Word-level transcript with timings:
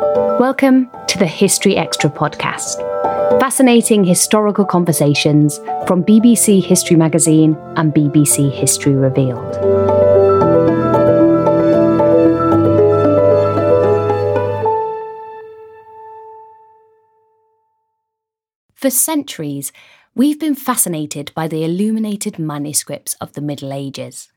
Welcome 0.00 0.90
to 1.08 1.18
the 1.18 1.26
History 1.26 1.76
Extra 1.76 2.08
podcast. 2.08 2.78
Fascinating 3.38 4.02
historical 4.02 4.64
conversations 4.64 5.58
from 5.86 6.02
BBC 6.04 6.64
History 6.64 6.96
Magazine 6.96 7.54
and 7.76 7.92
BBC 7.92 8.50
History 8.50 8.94
Revealed. 8.94 9.56
For 18.74 18.88
centuries, 18.88 19.70
we've 20.14 20.40
been 20.40 20.54
fascinated 20.54 21.30
by 21.34 21.46
the 21.46 21.62
illuminated 21.62 22.38
manuscripts 22.38 23.16
of 23.20 23.34
the 23.34 23.42
Middle 23.42 23.74
Ages. 23.74 24.30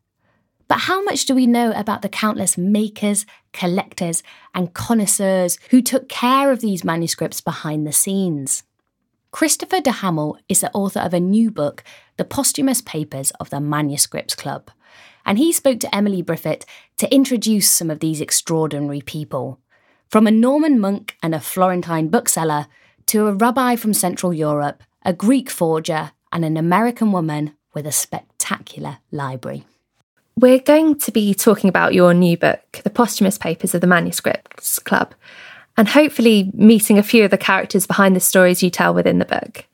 But 0.73 0.89
how 0.89 1.03
much 1.03 1.25
do 1.25 1.35
we 1.35 1.45
know 1.45 1.71
about 1.73 2.01
the 2.01 2.09
countless 2.09 2.57
makers, 2.57 3.27
collectors, 3.51 4.23
and 4.55 4.73
connoisseurs 4.73 5.59
who 5.69 5.83
took 5.83 6.09
care 6.09 6.51
of 6.51 6.61
these 6.61 6.83
manuscripts 6.83 7.41
behind 7.41 7.85
the 7.85 7.91
scenes? 7.91 8.63
Christopher 9.29 9.81
de 9.81 9.91
Hamel 9.91 10.35
is 10.49 10.61
the 10.61 10.71
author 10.71 10.99
of 10.99 11.13
a 11.13 11.19
new 11.19 11.51
book, 11.51 11.83
The 12.17 12.25
Posthumous 12.25 12.81
Papers 12.81 13.29
of 13.39 13.51
the 13.51 13.59
Manuscripts 13.59 14.33
Club, 14.33 14.71
and 15.27 15.37
he 15.37 15.51
spoke 15.51 15.79
to 15.81 15.95
Emily 15.95 16.23
Briffett 16.23 16.65
to 16.97 17.13
introduce 17.13 17.69
some 17.69 17.91
of 17.91 17.99
these 17.99 18.19
extraordinary 18.19 19.01
people. 19.01 19.59
From 20.09 20.25
a 20.25 20.31
Norman 20.31 20.79
monk 20.79 21.17
and 21.21 21.35
a 21.35 21.39
Florentine 21.39 22.07
bookseller 22.07 22.65
to 23.05 23.27
a 23.27 23.33
rabbi 23.35 23.75
from 23.75 23.93
Central 23.93 24.33
Europe, 24.33 24.81
a 25.03 25.13
Greek 25.13 25.51
forger, 25.51 26.13
and 26.31 26.43
an 26.43 26.57
American 26.57 27.11
woman 27.11 27.53
with 27.75 27.85
a 27.85 27.91
spectacular 27.91 28.97
library. 29.11 29.67
We're 30.35 30.59
going 30.59 30.97
to 30.99 31.11
be 31.11 31.33
talking 31.33 31.69
about 31.69 31.93
your 31.93 32.13
new 32.13 32.37
book, 32.37 32.81
The 32.83 32.89
Posthumous 32.89 33.37
Papers 33.37 33.75
of 33.75 33.81
the 33.81 33.87
Manuscripts 33.87 34.79
Club, 34.79 35.13
and 35.77 35.87
hopefully 35.87 36.51
meeting 36.53 36.97
a 36.97 37.03
few 37.03 37.23
of 37.23 37.31
the 37.31 37.37
characters 37.37 37.85
behind 37.85 38.15
the 38.15 38.19
stories 38.19 38.63
you 38.63 38.69
tell 38.69 38.93
within 38.93 39.19
the 39.19 39.25
book. 39.25 39.65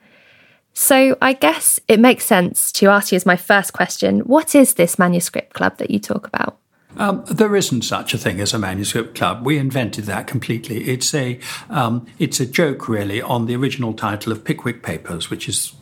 So, 0.74 1.18
I 1.22 1.34
guess 1.34 1.80
it 1.88 2.00
makes 2.00 2.26
sense 2.26 2.72
to 2.74 2.88
ask 2.88 3.12
you 3.12 3.16
as 3.16 3.26
my 3.26 3.36
first 3.36 3.74
question 3.74 4.20
what 4.22 4.54
is 4.54 4.76
this 4.76 5.00
manuscript 5.00 5.54
club 5.54 5.78
that 5.78 5.92
you 5.92 6.00
talk 6.00 6.28
about? 6.28 6.58
Um, 6.98 7.24
there 7.30 7.56
isn't 7.56 7.84
such 7.84 8.14
a 8.14 8.18
thing 8.18 8.42
as 8.42 8.54
a 8.54 8.60
manuscript 8.60 9.16
club. 9.16 9.46
We 9.46 9.58
invented 9.58 10.06
that 10.06 10.28
completely. 10.28 10.90
It's 10.90 11.14
a 11.14 11.40
um, 11.70 12.08
it's 12.18 12.40
a 12.40 12.46
joke, 12.46 12.90
really, 12.90 13.22
on 13.22 13.46
the 13.46 13.56
original 13.56 13.94
title 13.94 14.32
of 14.32 14.44
Pickwick 14.44 14.84
Papers, 14.84 15.30
which 15.30 15.48
is 15.48 15.74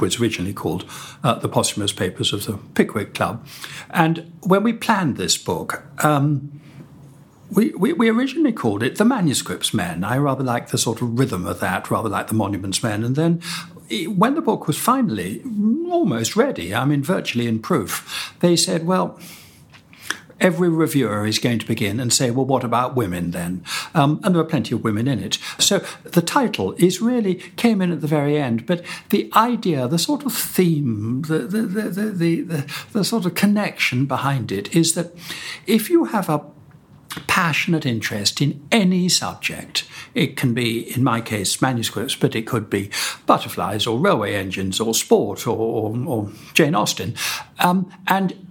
was 0.00 0.20
originally 0.20 0.52
called 0.52 0.84
uh, 1.22 1.34
the 1.34 1.48
Posthumous 1.48 1.92
Papers 1.92 2.32
of 2.32 2.46
the 2.46 2.58
Pickwick 2.74 3.14
Club. 3.14 3.46
And 3.90 4.32
when 4.42 4.62
we 4.62 4.72
planned 4.72 5.16
this 5.16 5.36
book, 5.36 5.82
um, 6.04 6.60
we, 7.50 7.70
we, 7.70 7.92
we, 7.92 8.08
originally 8.08 8.52
called 8.52 8.82
it 8.82 8.96
the 8.96 9.04
Manuscripts 9.04 9.72
Men. 9.72 10.02
I 10.02 10.18
rather 10.18 10.42
like 10.42 10.68
the 10.68 10.78
sort 10.78 11.00
of 11.00 11.18
rhythm 11.18 11.46
of 11.46 11.60
that, 11.60 11.90
rather 11.90 12.08
like 12.08 12.28
the 12.28 12.34
Monuments 12.34 12.82
Men. 12.82 13.04
And 13.04 13.14
then 13.14 13.40
when 14.08 14.34
the 14.34 14.42
book 14.42 14.66
was 14.66 14.76
finally 14.76 15.42
almost 15.88 16.34
ready, 16.34 16.74
I 16.74 16.84
mean, 16.84 17.02
virtually 17.02 17.46
in 17.46 17.60
proof, 17.60 18.34
they 18.40 18.56
said, 18.56 18.86
well, 18.86 19.18
every 20.40 20.68
reviewer 20.68 21.26
is 21.26 21.38
going 21.38 21.58
to 21.58 21.66
begin 21.66 22.00
and 22.00 22.12
say, 22.12 22.30
well, 22.30 22.44
what 22.44 22.64
about 22.64 22.94
women 22.94 23.30
then? 23.30 23.64
Um, 23.94 24.20
and 24.22 24.34
there 24.34 24.42
are 24.42 24.46
plenty 24.46 24.74
of 24.74 24.84
women 24.84 25.08
in 25.08 25.20
it. 25.20 25.38
So 25.58 25.78
the 26.04 26.22
title 26.22 26.72
is 26.74 27.00
really 27.00 27.36
came 27.56 27.80
in 27.80 27.92
at 27.92 28.00
the 28.00 28.06
very 28.06 28.38
end, 28.38 28.66
but 28.66 28.84
the 29.10 29.30
idea, 29.34 29.88
the 29.88 29.98
sort 29.98 30.24
of 30.26 30.32
theme, 30.32 31.22
the, 31.22 31.38
the, 31.38 31.62
the, 31.62 31.82
the, 31.82 32.40
the, 32.42 32.74
the 32.92 33.04
sort 33.04 33.26
of 33.26 33.34
connection 33.34 34.06
behind 34.06 34.52
it 34.52 34.74
is 34.74 34.94
that 34.94 35.14
if 35.66 35.88
you 35.90 36.04
have 36.04 36.28
a 36.28 36.44
passionate 37.26 37.86
interest 37.86 38.42
in 38.42 38.66
any 38.70 39.08
subject. 39.08 39.84
It 40.14 40.36
can 40.36 40.54
be, 40.54 40.94
in 40.94 41.02
my 41.02 41.20
case, 41.20 41.62
manuscripts, 41.62 42.14
but 42.14 42.34
it 42.34 42.46
could 42.46 42.68
be 42.68 42.90
butterflies 43.24 43.86
or 43.86 43.98
railway 43.98 44.34
engines 44.34 44.80
or 44.80 44.94
sport 44.94 45.46
or, 45.46 45.56
or, 45.56 45.96
or 46.06 46.30
Jane 46.52 46.74
Austen. 46.74 47.14
Um, 47.60 47.90
and 48.06 48.45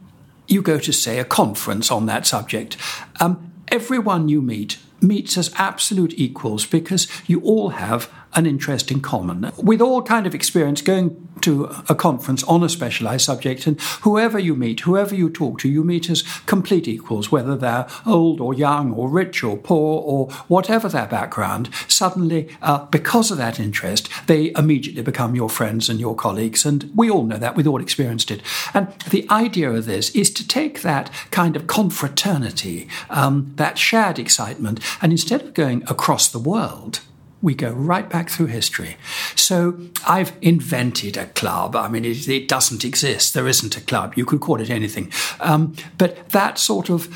you 0.47 0.61
go 0.61 0.79
to, 0.79 0.93
say, 0.93 1.19
a 1.19 1.25
conference 1.25 1.91
on 1.91 2.05
that 2.05 2.27
subject, 2.27 2.77
um, 3.19 3.51
everyone 3.67 4.29
you 4.29 4.41
meet 4.41 4.77
meets 5.01 5.37
as 5.37 5.53
absolute 5.55 6.13
equals 6.17 6.65
because 6.65 7.07
you 7.27 7.41
all 7.41 7.69
have 7.69 8.11
an 8.35 8.45
interest 8.45 8.91
in 8.91 9.01
common. 9.01 9.51
With 9.57 9.81
all 9.81 10.01
kind 10.01 10.27
of 10.27 10.35
experience 10.35 10.81
going 10.81 11.27
to 11.41 11.65
a 11.89 11.95
conference 11.95 12.43
on 12.43 12.63
a 12.63 12.69
specialized 12.69 13.25
subject, 13.25 13.67
and 13.67 13.79
whoever 14.01 14.39
you 14.39 14.55
meet, 14.55 14.81
whoever 14.81 15.15
you 15.15 15.29
talk 15.29 15.59
to, 15.59 15.69
you 15.69 15.83
meet 15.83 16.09
as 16.09 16.23
complete 16.45 16.87
equals, 16.87 17.31
whether 17.31 17.55
they're 17.55 17.87
old 18.05 18.39
or 18.39 18.53
young 18.53 18.93
or 18.93 19.09
rich 19.09 19.43
or 19.43 19.57
poor 19.57 20.01
or 20.01 20.29
whatever 20.47 20.87
their 20.89 21.07
background. 21.07 21.69
Suddenly, 21.87 22.49
uh, 22.61 22.85
because 22.85 23.31
of 23.31 23.37
that 23.37 23.59
interest, 23.59 24.09
they 24.27 24.51
immediately 24.55 25.01
become 25.01 25.35
your 25.35 25.49
friends 25.49 25.89
and 25.89 25.99
your 25.99 26.15
colleagues, 26.15 26.65
and 26.65 26.91
we 26.95 27.09
all 27.09 27.23
know 27.23 27.37
that. 27.37 27.55
We've 27.55 27.67
all 27.67 27.81
experienced 27.81 28.31
it. 28.31 28.41
And 28.73 28.87
the 29.09 29.27
idea 29.29 29.71
of 29.71 29.85
this 29.85 30.09
is 30.11 30.31
to 30.31 30.47
take 30.47 30.81
that 30.81 31.11
kind 31.31 31.55
of 31.55 31.67
confraternity, 31.67 32.87
um, 33.09 33.53
that 33.55 33.77
shared 33.77 34.19
excitement, 34.19 34.79
and 35.01 35.11
instead 35.11 35.41
of 35.41 35.53
going 35.53 35.83
across 35.89 36.29
the 36.29 36.39
world, 36.39 37.01
we 37.41 37.53
go 37.53 37.71
right 37.71 38.09
back 38.09 38.29
through 38.29 38.47
history. 38.47 38.97
So 39.35 39.79
I've 40.07 40.33
invented 40.41 41.17
a 41.17 41.27
club. 41.27 41.75
I 41.75 41.87
mean, 41.87 42.05
it, 42.05 42.27
it 42.27 42.47
doesn't 42.47 42.83
exist. 42.83 43.33
There 43.33 43.47
isn't 43.47 43.77
a 43.77 43.81
club. 43.81 44.13
You 44.15 44.25
could 44.25 44.41
call 44.41 44.59
it 44.59 44.69
anything. 44.69 45.11
Um, 45.39 45.75
but 45.97 46.29
that 46.29 46.57
sort 46.57 46.89
of 46.89 47.09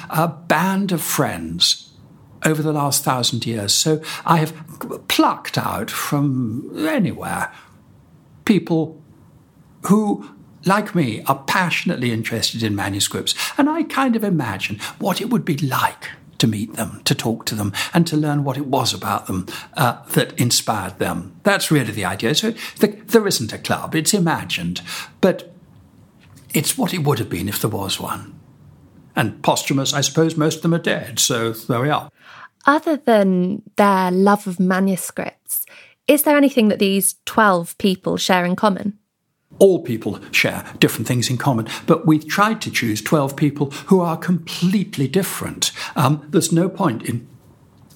band 0.47 0.91
of 0.91 1.01
friends 1.01 1.91
over 2.45 2.61
the 2.61 2.73
last 2.73 3.03
thousand 3.03 3.45
years. 3.45 3.73
So 3.73 4.01
I 4.25 4.37
have 4.37 4.53
plucked 5.07 5.57
out 5.57 5.89
from 5.89 6.71
anywhere 6.87 7.51
people 8.45 9.01
who 9.83 10.29
like 10.65 10.93
me, 10.93 11.23
are 11.23 11.43
passionately 11.47 12.11
interested 12.11 12.63
in 12.63 12.75
manuscripts, 12.75 13.33
and 13.57 13.69
I 13.69 13.83
kind 13.83 14.15
of 14.15 14.23
imagine 14.23 14.79
what 14.99 15.21
it 15.21 15.29
would 15.29 15.45
be 15.45 15.57
like 15.57 16.09
to 16.39 16.47
meet 16.47 16.73
them, 16.73 17.01
to 17.05 17.15
talk 17.15 17.45
to 17.45 17.55
them, 17.55 17.73
and 17.93 18.05
to 18.07 18.17
learn 18.17 18.43
what 18.43 18.57
it 18.57 18.65
was 18.65 18.93
about 18.93 19.27
them 19.27 19.45
uh, 19.75 20.03
that 20.13 20.37
inspired 20.39 20.99
them. 20.99 21.39
That's 21.43 21.71
really 21.71 21.91
the 21.91 22.05
idea. 22.05 22.35
So 22.35 22.51
the, 22.79 22.87
there 22.87 23.27
isn't 23.27 23.53
a 23.53 23.57
club, 23.57 23.95
it's 23.95 24.13
imagined, 24.13 24.81
but 25.21 25.53
it's 26.53 26.77
what 26.77 26.93
it 26.93 27.03
would 27.03 27.19
have 27.19 27.29
been 27.29 27.49
if 27.49 27.61
there 27.61 27.69
was 27.69 27.99
one. 27.99 28.39
And 29.15 29.41
posthumous, 29.43 29.93
I 29.93 30.01
suppose 30.01 30.37
most 30.37 30.57
of 30.57 30.61
them 30.61 30.73
are 30.73 30.79
dead, 30.79 31.19
so 31.19 31.51
there 31.51 31.81
we 31.81 31.89
are. 31.89 32.09
Other 32.65 32.97
than 32.97 33.63
their 33.75 34.11
love 34.11 34.47
of 34.47 34.59
manuscripts, 34.59 35.65
is 36.07 36.23
there 36.23 36.37
anything 36.37 36.69
that 36.69 36.79
these 36.79 37.15
12 37.25 37.77
people 37.77 38.17
share 38.17 38.45
in 38.45 38.55
common? 38.55 38.98
All 39.59 39.83
people 39.83 40.19
share 40.31 40.65
different 40.79 41.07
things 41.07 41.29
in 41.29 41.37
common, 41.37 41.67
but 41.85 42.07
we've 42.07 42.27
tried 42.27 42.61
to 42.61 42.71
choose 42.71 43.01
12 43.01 43.35
people 43.35 43.71
who 43.87 43.99
are 43.99 44.17
completely 44.17 45.07
different. 45.07 45.71
Um, 45.95 46.25
there's 46.29 46.51
no 46.51 46.69
point 46.69 47.03
in 47.03 47.27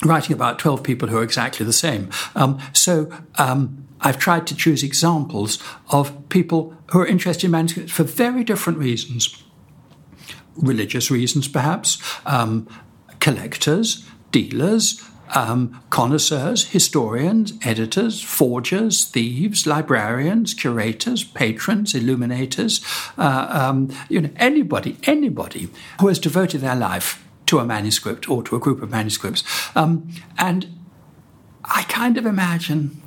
writing 0.05 0.33
about 0.33 0.59
12 0.59 0.83
people 0.83 1.07
who 1.07 1.17
are 1.17 1.23
exactly 1.23 1.65
the 1.65 1.73
same. 1.73 2.09
Um, 2.35 2.59
so 2.73 3.09
um, 3.35 3.87
I've 4.01 4.19
tried 4.19 4.45
to 4.47 4.55
choose 4.55 4.83
examples 4.83 5.59
of 5.89 6.29
people 6.29 6.75
who 6.91 6.99
are 6.99 7.07
interested 7.07 7.45
in 7.45 7.51
manuscripts 7.51 7.91
for 7.91 8.03
very 8.03 8.43
different 8.43 8.79
reasons. 8.79 9.41
Religious 10.55 11.09
reasons, 11.09 11.47
perhaps, 11.47 11.97
um, 12.25 12.67
collectors, 13.19 14.07
dealers, 14.31 15.01
um, 15.33 15.81
connoisseurs, 15.89 16.65
historians, 16.65 17.53
editors, 17.63 18.21
forgers, 18.21 19.05
thieves, 19.05 19.65
librarians, 19.65 20.53
curators, 20.53 21.23
patrons, 21.23 21.93
illuminators, 21.93 22.83
uh, 23.17 23.47
um, 23.49 23.89
you 24.09 24.21
know, 24.21 24.29
anybody, 24.37 24.97
anybody 25.03 25.69
who 25.99 26.07
has 26.07 26.19
devoted 26.19 26.61
their 26.61 26.75
life 26.75 27.23
to 27.47 27.59
a 27.59 27.65
manuscript 27.65 28.29
or 28.29 28.43
to 28.43 28.55
a 28.55 28.59
group 28.59 28.81
of 28.81 28.89
manuscripts. 28.89 29.43
Um, 29.75 30.09
and 30.37 30.67
I 31.65 31.83
kind 31.83 32.17
of 32.17 32.25
imagine, 32.25 33.01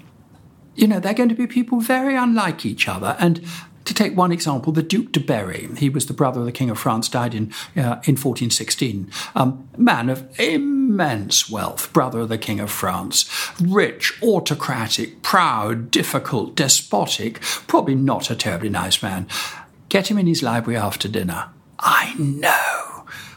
you 0.74 0.86
know, 0.86 1.00
they're 1.00 1.14
going 1.14 1.28
to 1.28 1.34
be 1.34 1.46
people 1.46 1.80
very 1.80 2.16
unlike 2.16 2.66
each 2.66 2.88
other. 2.88 3.16
And 3.18 3.44
to 3.86 3.94
take 3.94 4.16
one 4.16 4.32
example, 4.32 4.72
the 4.72 4.82
Duc 4.82 5.12
de 5.12 5.20
Berry, 5.20 5.68
he 5.76 5.88
was 5.88 6.06
the 6.06 6.12
brother 6.12 6.40
of 6.40 6.46
the 6.46 6.52
King 6.52 6.70
of 6.70 6.78
France, 6.78 7.08
died 7.08 7.34
in, 7.34 7.52
uh, 7.76 8.02
in 8.04 8.16
1416. 8.16 9.10
Um, 9.34 9.68
man 9.76 10.10
of 10.10 10.28
immense 10.38 11.48
wealth, 11.48 11.92
brother 11.92 12.20
of 12.20 12.28
the 12.28 12.38
King 12.38 12.60
of 12.60 12.70
France. 12.70 13.30
Rich, 13.60 14.20
autocratic, 14.22 15.22
proud, 15.22 15.90
difficult, 15.90 16.56
despotic, 16.56 17.40
probably 17.66 17.94
not 17.94 18.30
a 18.30 18.36
terribly 18.36 18.68
nice 18.68 19.02
man. 19.02 19.28
Get 19.88 20.10
him 20.10 20.18
in 20.18 20.26
his 20.26 20.42
library 20.42 20.76
after 20.76 21.08
dinner. 21.08 21.50
I 21.78 22.14
know 22.18 22.95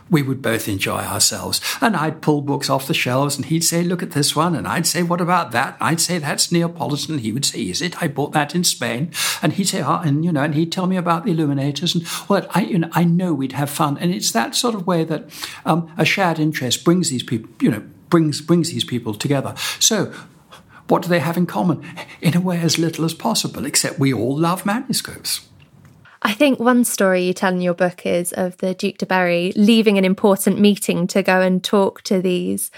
we 0.10 0.22
would 0.22 0.42
both 0.42 0.68
enjoy 0.68 1.00
ourselves. 1.00 1.62
And 1.82 1.96
I'd 1.96 2.22
pull 2.22 2.42
books 2.42 2.70
off 2.70 2.88
the 2.88 2.94
shelves 2.94 3.36
and 3.36 3.46
he'd 3.46 3.64
say, 3.64 3.84
Look 3.84 4.04
at 4.04 4.12
this 4.12 4.36
one. 4.36 4.56
And 4.56 4.68
I'd 4.68 4.88
say, 4.88 5.04
What 5.04 5.22
about 5.22 5.52
that? 5.52 5.76
And 5.80 5.90
I'd 5.90 6.02
say, 6.02 6.18
That's 6.18 6.52
Neapolitan. 6.52 7.20
He 7.20 7.32
would 7.32 7.46
say, 7.46 7.62
Is 7.62 7.82
it? 7.82 8.02
I 8.02 8.08
bought 8.08 8.32
that 8.34 8.56
in 8.56 8.64
Spain. 8.64 9.12
And 9.42 9.54
he'd 9.54 9.68
say, 9.68 9.82
oh, 9.82 10.02
and 10.04 10.26
you 10.26 10.32
know, 10.32 10.44
and 10.44 10.56
he'd 10.56 10.72
tell 10.72 10.88
me 10.88 10.98
about 10.98 11.26
the 11.26 11.32
illuminators. 11.32 11.96
And 11.96 12.06
well, 12.28 12.48
I, 12.52 12.62
you 12.62 12.80
know, 12.80 12.90
I 12.94 13.04
know 13.04 13.34
we'd 13.34 13.54
have 13.54 13.70
fun. 13.70 13.98
And 13.98 14.14
it's 14.14 14.32
that 14.32 14.56
sort 14.56 14.76
of 14.76 14.88
way 14.88 15.04
that 15.04 15.30
um, 15.66 15.92
a 15.98 16.06
shared 16.06 16.40
interest 16.40 16.84
brings 16.84 17.10
these 17.10 17.24
people, 17.24 17.50
you 17.62 17.72
know, 17.72 17.84
brings 18.10 18.42
brings 18.42 18.72
these 18.72 18.84
people 18.84 19.14
together. 19.14 19.54
So 19.80 20.14
what 20.88 21.04
do 21.04 21.10
they 21.10 21.20
have 21.20 21.38
in 21.38 21.46
common? 21.46 21.86
In 22.22 22.36
a 22.36 22.42
way, 22.42 22.60
as 22.60 22.78
little 22.78 23.06
as 23.06 23.14
possible, 23.14 23.66
except 23.66 24.00
we 24.00 24.14
all 24.14 24.38
love 24.38 24.66
manuscripts. 24.66 25.48
I 26.22 26.34
think 26.34 26.60
one 26.60 26.84
story 26.84 27.24
you 27.24 27.34
tell 27.34 27.54
in 27.54 27.62
your 27.62 27.74
book 27.74 28.06
is 28.06 28.34
of 28.34 28.58
the 28.58 28.74
Duke 28.74 28.98
de 28.98 29.06
Berry 29.06 29.54
leaving 29.56 29.98
an 29.98 30.06
important 30.06 30.60
meeting 30.60 31.08
to 31.08 31.24
go 31.24 31.42
and 31.42 31.64
talk 31.64 32.02
to 32.04 32.22
these. 32.22 32.72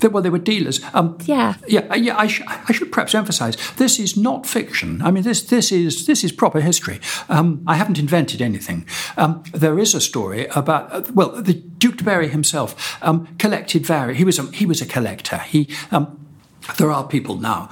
Well, 0.00 0.22
they 0.22 0.30
were 0.30 0.38
dealers. 0.38 0.80
Um, 0.94 1.18
yeah, 1.24 1.54
yeah, 1.66 1.80
uh, 1.90 1.96
yeah. 1.96 2.16
I, 2.16 2.28
sh- 2.28 2.42
I, 2.46 2.72
should 2.72 2.92
perhaps 2.92 3.16
emphasise 3.16 3.56
this 3.72 3.98
is 3.98 4.16
not 4.16 4.46
fiction. 4.46 5.02
I 5.02 5.10
mean, 5.10 5.24
this 5.24 5.42
this 5.42 5.72
is 5.72 6.06
this 6.06 6.22
is 6.22 6.30
proper 6.30 6.60
history. 6.60 7.00
Um, 7.28 7.64
I 7.66 7.74
haven't 7.74 7.98
invented 7.98 8.40
anything. 8.40 8.86
Um, 9.16 9.42
there 9.52 9.76
is 9.76 9.96
a 9.96 10.00
story 10.00 10.46
about 10.54 10.92
uh, 10.92 11.02
well, 11.12 11.42
the 11.42 11.54
Duke 11.54 11.96
de 11.96 12.04
Berry 12.04 12.28
himself 12.28 12.96
um, 13.02 13.26
collected 13.38 13.84
various. 13.84 14.18
He 14.18 14.24
was 14.24 14.38
a, 14.38 14.42
he 14.52 14.66
was 14.66 14.80
a 14.80 14.86
collector. 14.86 15.38
He 15.38 15.68
um, 15.90 16.28
there 16.76 16.92
are 16.92 17.04
people 17.04 17.36
now 17.36 17.68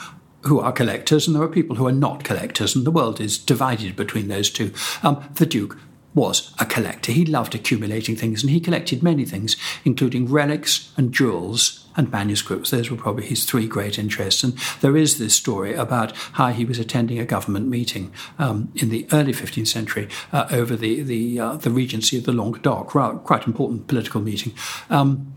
who 0.46 0.60
are 0.60 0.72
collectors, 0.72 1.26
and 1.26 1.36
there 1.36 1.42
are 1.42 1.48
people 1.48 1.76
who 1.76 1.86
are 1.86 1.92
not 1.92 2.24
collectors, 2.24 2.74
and 2.74 2.86
the 2.86 2.90
world 2.90 3.20
is 3.20 3.38
divided 3.38 3.96
between 3.96 4.28
those 4.28 4.50
two. 4.50 4.72
Um, 5.02 5.22
the 5.34 5.46
Duke 5.46 5.78
was 6.14 6.54
a 6.58 6.64
collector. 6.64 7.12
He 7.12 7.26
loved 7.26 7.54
accumulating 7.54 8.16
things, 8.16 8.42
and 8.42 8.50
he 8.50 8.58
collected 8.58 9.02
many 9.02 9.26
things, 9.26 9.56
including 9.84 10.30
relics 10.30 10.90
and 10.96 11.12
jewels 11.12 11.86
and 11.94 12.10
manuscripts. 12.10 12.70
Those 12.70 12.90
were 12.90 12.96
probably 12.96 13.26
his 13.26 13.44
three 13.44 13.66
great 13.66 13.98
interests. 13.98 14.42
And 14.42 14.54
there 14.80 14.96
is 14.96 15.18
this 15.18 15.34
story 15.34 15.74
about 15.74 16.12
how 16.32 16.48
he 16.48 16.64
was 16.64 16.78
attending 16.78 17.18
a 17.18 17.26
government 17.26 17.68
meeting 17.68 18.12
um, 18.38 18.72
in 18.74 18.88
the 18.88 19.06
early 19.12 19.32
15th 19.32 19.68
century 19.68 20.08
uh, 20.32 20.46
over 20.50 20.74
the 20.74 21.02
the, 21.02 21.38
uh, 21.38 21.56
the 21.56 21.70
regency 21.70 22.16
of 22.16 22.24
the 22.24 22.32
Languedoc, 22.32 22.88
quite 22.88 23.46
important 23.46 23.86
political 23.86 24.20
meeting. 24.20 24.54
Um, 24.88 25.35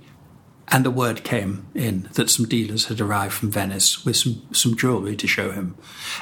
and 0.72 0.86
the 0.86 0.92
word 0.92 1.24
came 1.24 1.68
in 1.74 2.10
that 2.14 2.30
some 2.30 2.46
dealers 2.48 2.86
had 2.86 3.02
arrived 3.02 3.34
from 3.34 3.52
Venice 3.52 4.06
with 4.06 4.16
some, 4.16 4.42
some 4.54 4.76
jewellery 4.76 5.16
to 5.16 5.28
show 5.28 5.52
him. 5.52 5.76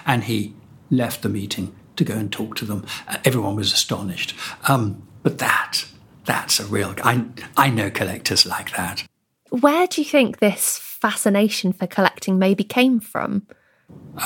And 0.06 0.26
he 0.26 0.54
left 0.90 1.22
the 1.22 1.30
meeting 1.30 1.76
to 1.98 2.04
go 2.04 2.14
and 2.14 2.32
talk 2.32 2.56
to 2.58 2.66
them. 2.66 2.86
Uh, 3.08 3.18
everyone 3.26 3.56
was 3.56 3.74
astonished. 3.74 4.36
Um, 4.68 5.08
but 5.24 5.40
that, 5.40 5.86
that's 6.26 6.60
a 6.60 6.66
real. 6.66 6.96
I, 7.04 7.26
I 7.56 7.70
know 7.70 7.90
collectors 7.90 8.46
like 8.46 8.76
that. 8.78 9.04
Where 9.50 9.88
do 9.88 10.02
you 10.02 10.06
think 10.06 10.40
this 10.40 10.78
fascination 10.78 11.74
for 11.74 11.88
collecting 11.88 12.38
maybe 12.40 12.64
came 12.64 13.00
from? 13.00 13.48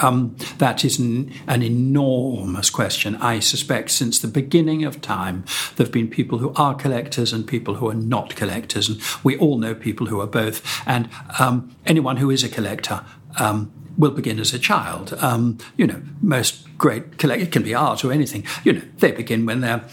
Um, 0.01 0.35
that 0.57 0.85
is 0.85 0.99
an, 0.99 1.33
an, 1.47 1.61
enormous 1.61 2.69
question. 2.69 3.17
I 3.17 3.39
suspect 3.39 3.91
since 3.91 4.19
the 4.19 4.27
beginning 4.27 4.85
of 4.85 5.01
time, 5.01 5.43
there 5.75 5.85
have 5.85 5.91
been 5.91 6.07
people 6.07 6.37
who 6.37 6.53
are 6.55 6.73
collectors 6.73 7.33
and 7.33 7.45
people 7.45 7.75
who 7.75 7.89
are 7.89 7.93
not 7.93 8.35
collectors. 8.35 8.87
And 8.87 9.01
we 9.23 9.37
all 9.37 9.57
know 9.57 9.75
people 9.75 10.07
who 10.07 10.21
are 10.21 10.27
both. 10.27 10.61
And 10.87 11.09
um, 11.39 11.75
anyone 11.85 12.17
who 12.17 12.29
is 12.29 12.43
a 12.43 12.49
collector 12.49 13.03
um, 13.37 13.71
will 13.97 14.11
begin 14.11 14.39
as 14.39 14.53
a 14.53 14.59
child. 14.59 15.13
Um, 15.19 15.57
you 15.75 15.85
know, 15.85 16.01
most 16.21 16.65
great 16.77 17.17
collectors, 17.17 17.47
it 17.47 17.51
can 17.51 17.63
be 17.63 17.75
art 17.75 18.05
or 18.05 18.11
anything. 18.13 18.45
You 18.63 18.73
know, 18.73 18.81
they 18.97 19.11
begin 19.11 19.45
when 19.45 19.59
they're 19.59 19.83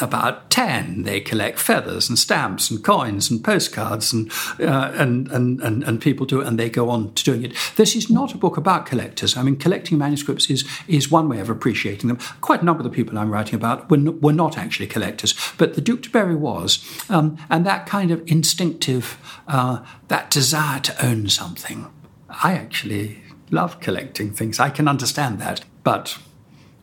about 0.00 0.50
10. 0.50 1.02
They 1.02 1.20
collect 1.20 1.58
feathers 1.58 2.08
and 2.08 2.18
stamps 2.18 2.70
and 2.70 2.82
coins 2.82 3.30
and 3.30 3.42
postcards 3.42 4.12
and, 4.12 4.30
uh, 4.60 4.92
and, 4.94 5.28
and, 5.28 5.60
and, 5.60 5.82
and, 5.84 6.00
people 6.00 6.26
do 6.26 6.40
it 6.40 6.46
and 6.46 6.58
they 6.58 6.70
go 6.70 6.88
on 6.88 7.12
to 7.14 7.24
doing 7.24 7.44
it. 7.44 7.54
This 7.76 7.94
is 7.94 8.10
not 8.10 8.34
a 8.34 8.38
book 8.38 8.56
about 8.56 8.86
collectors. 8.86 9.36
I 9.36 9.42
mean, 9.42 9.56
collecting 9.56 9.98
manuscripts 9.98 10.50
is, 10.50 10.68
is 10.88 11.10
one 11.10 11.28
way 11.28 11.38
of 11.40 11.50
appreciating 11.50 12.08
them. 12.08 12.18
Quite 12.40 12.62
a 12.62 12.64
number 12.64 12.80
of 12.80 12.84
the 12.84 12.94
people 12.94 13.18
I'm 13.18 13.30
writing 13.30 13.54
about 13.54 13.90
were, 13.90 13.96
n- 13.96 14.20
were 14.20 14.32
not 14.32 14.58
actually 14.58 14.86
collectors, 14.86 15.34
but 15.58 15.74
the 15.74 15.80
Duke 15.80 16.02
de 16.02 16.10
Berry 16.10 16.34
was. 16.34 16.84
Um, 17.08 17.36
and 17.50 17.66
that 17.66 17.86
kind 17.86 18.10
of 18.10 18.22
instinctive, 18.26 19.18
uh, 19.46 19.84
that 20.08 20.30
desire 20.30 20.80
to 20.80 21.06
own 21.06 21.28
something. 21.28 21.86
I 22.28 22.54
actually 22.54 23.22
love 23.50 23.80
collecting 23.80 24.32
things. 24.32 24.58
I 24.58 24.70
can 24.70 24.88
understand 24.88 25.38
that. 25.40 25.64
But 25.84 26.18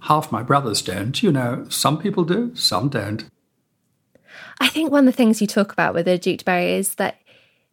half 0.02 0.32
my 0.32 0.44
brothers 0.44 0.82
don't. 0.82 1.22
You 1.22 1.32
know, 1.32 1.66
some 1.70 1.98
people 1.98 2.24
do, 2.24 2.56
some 2.56 2.90
don't. 2.90 3.26
I 4.60 4.68
think 4.68 4.92
one 4.92 5.08
of 5.08 5.14
the 5.14 5.18
things 5.18 5.42
you 5.42 5.48
talk 5.48 5.72
about 5.72 5.94
with 5.94 6.06
the 6.06 6.18
Duke 6.18 6.40
de 6.40 6.44
Berry 6.44 6.74
is 6.74 6.96
that 6.96 7.22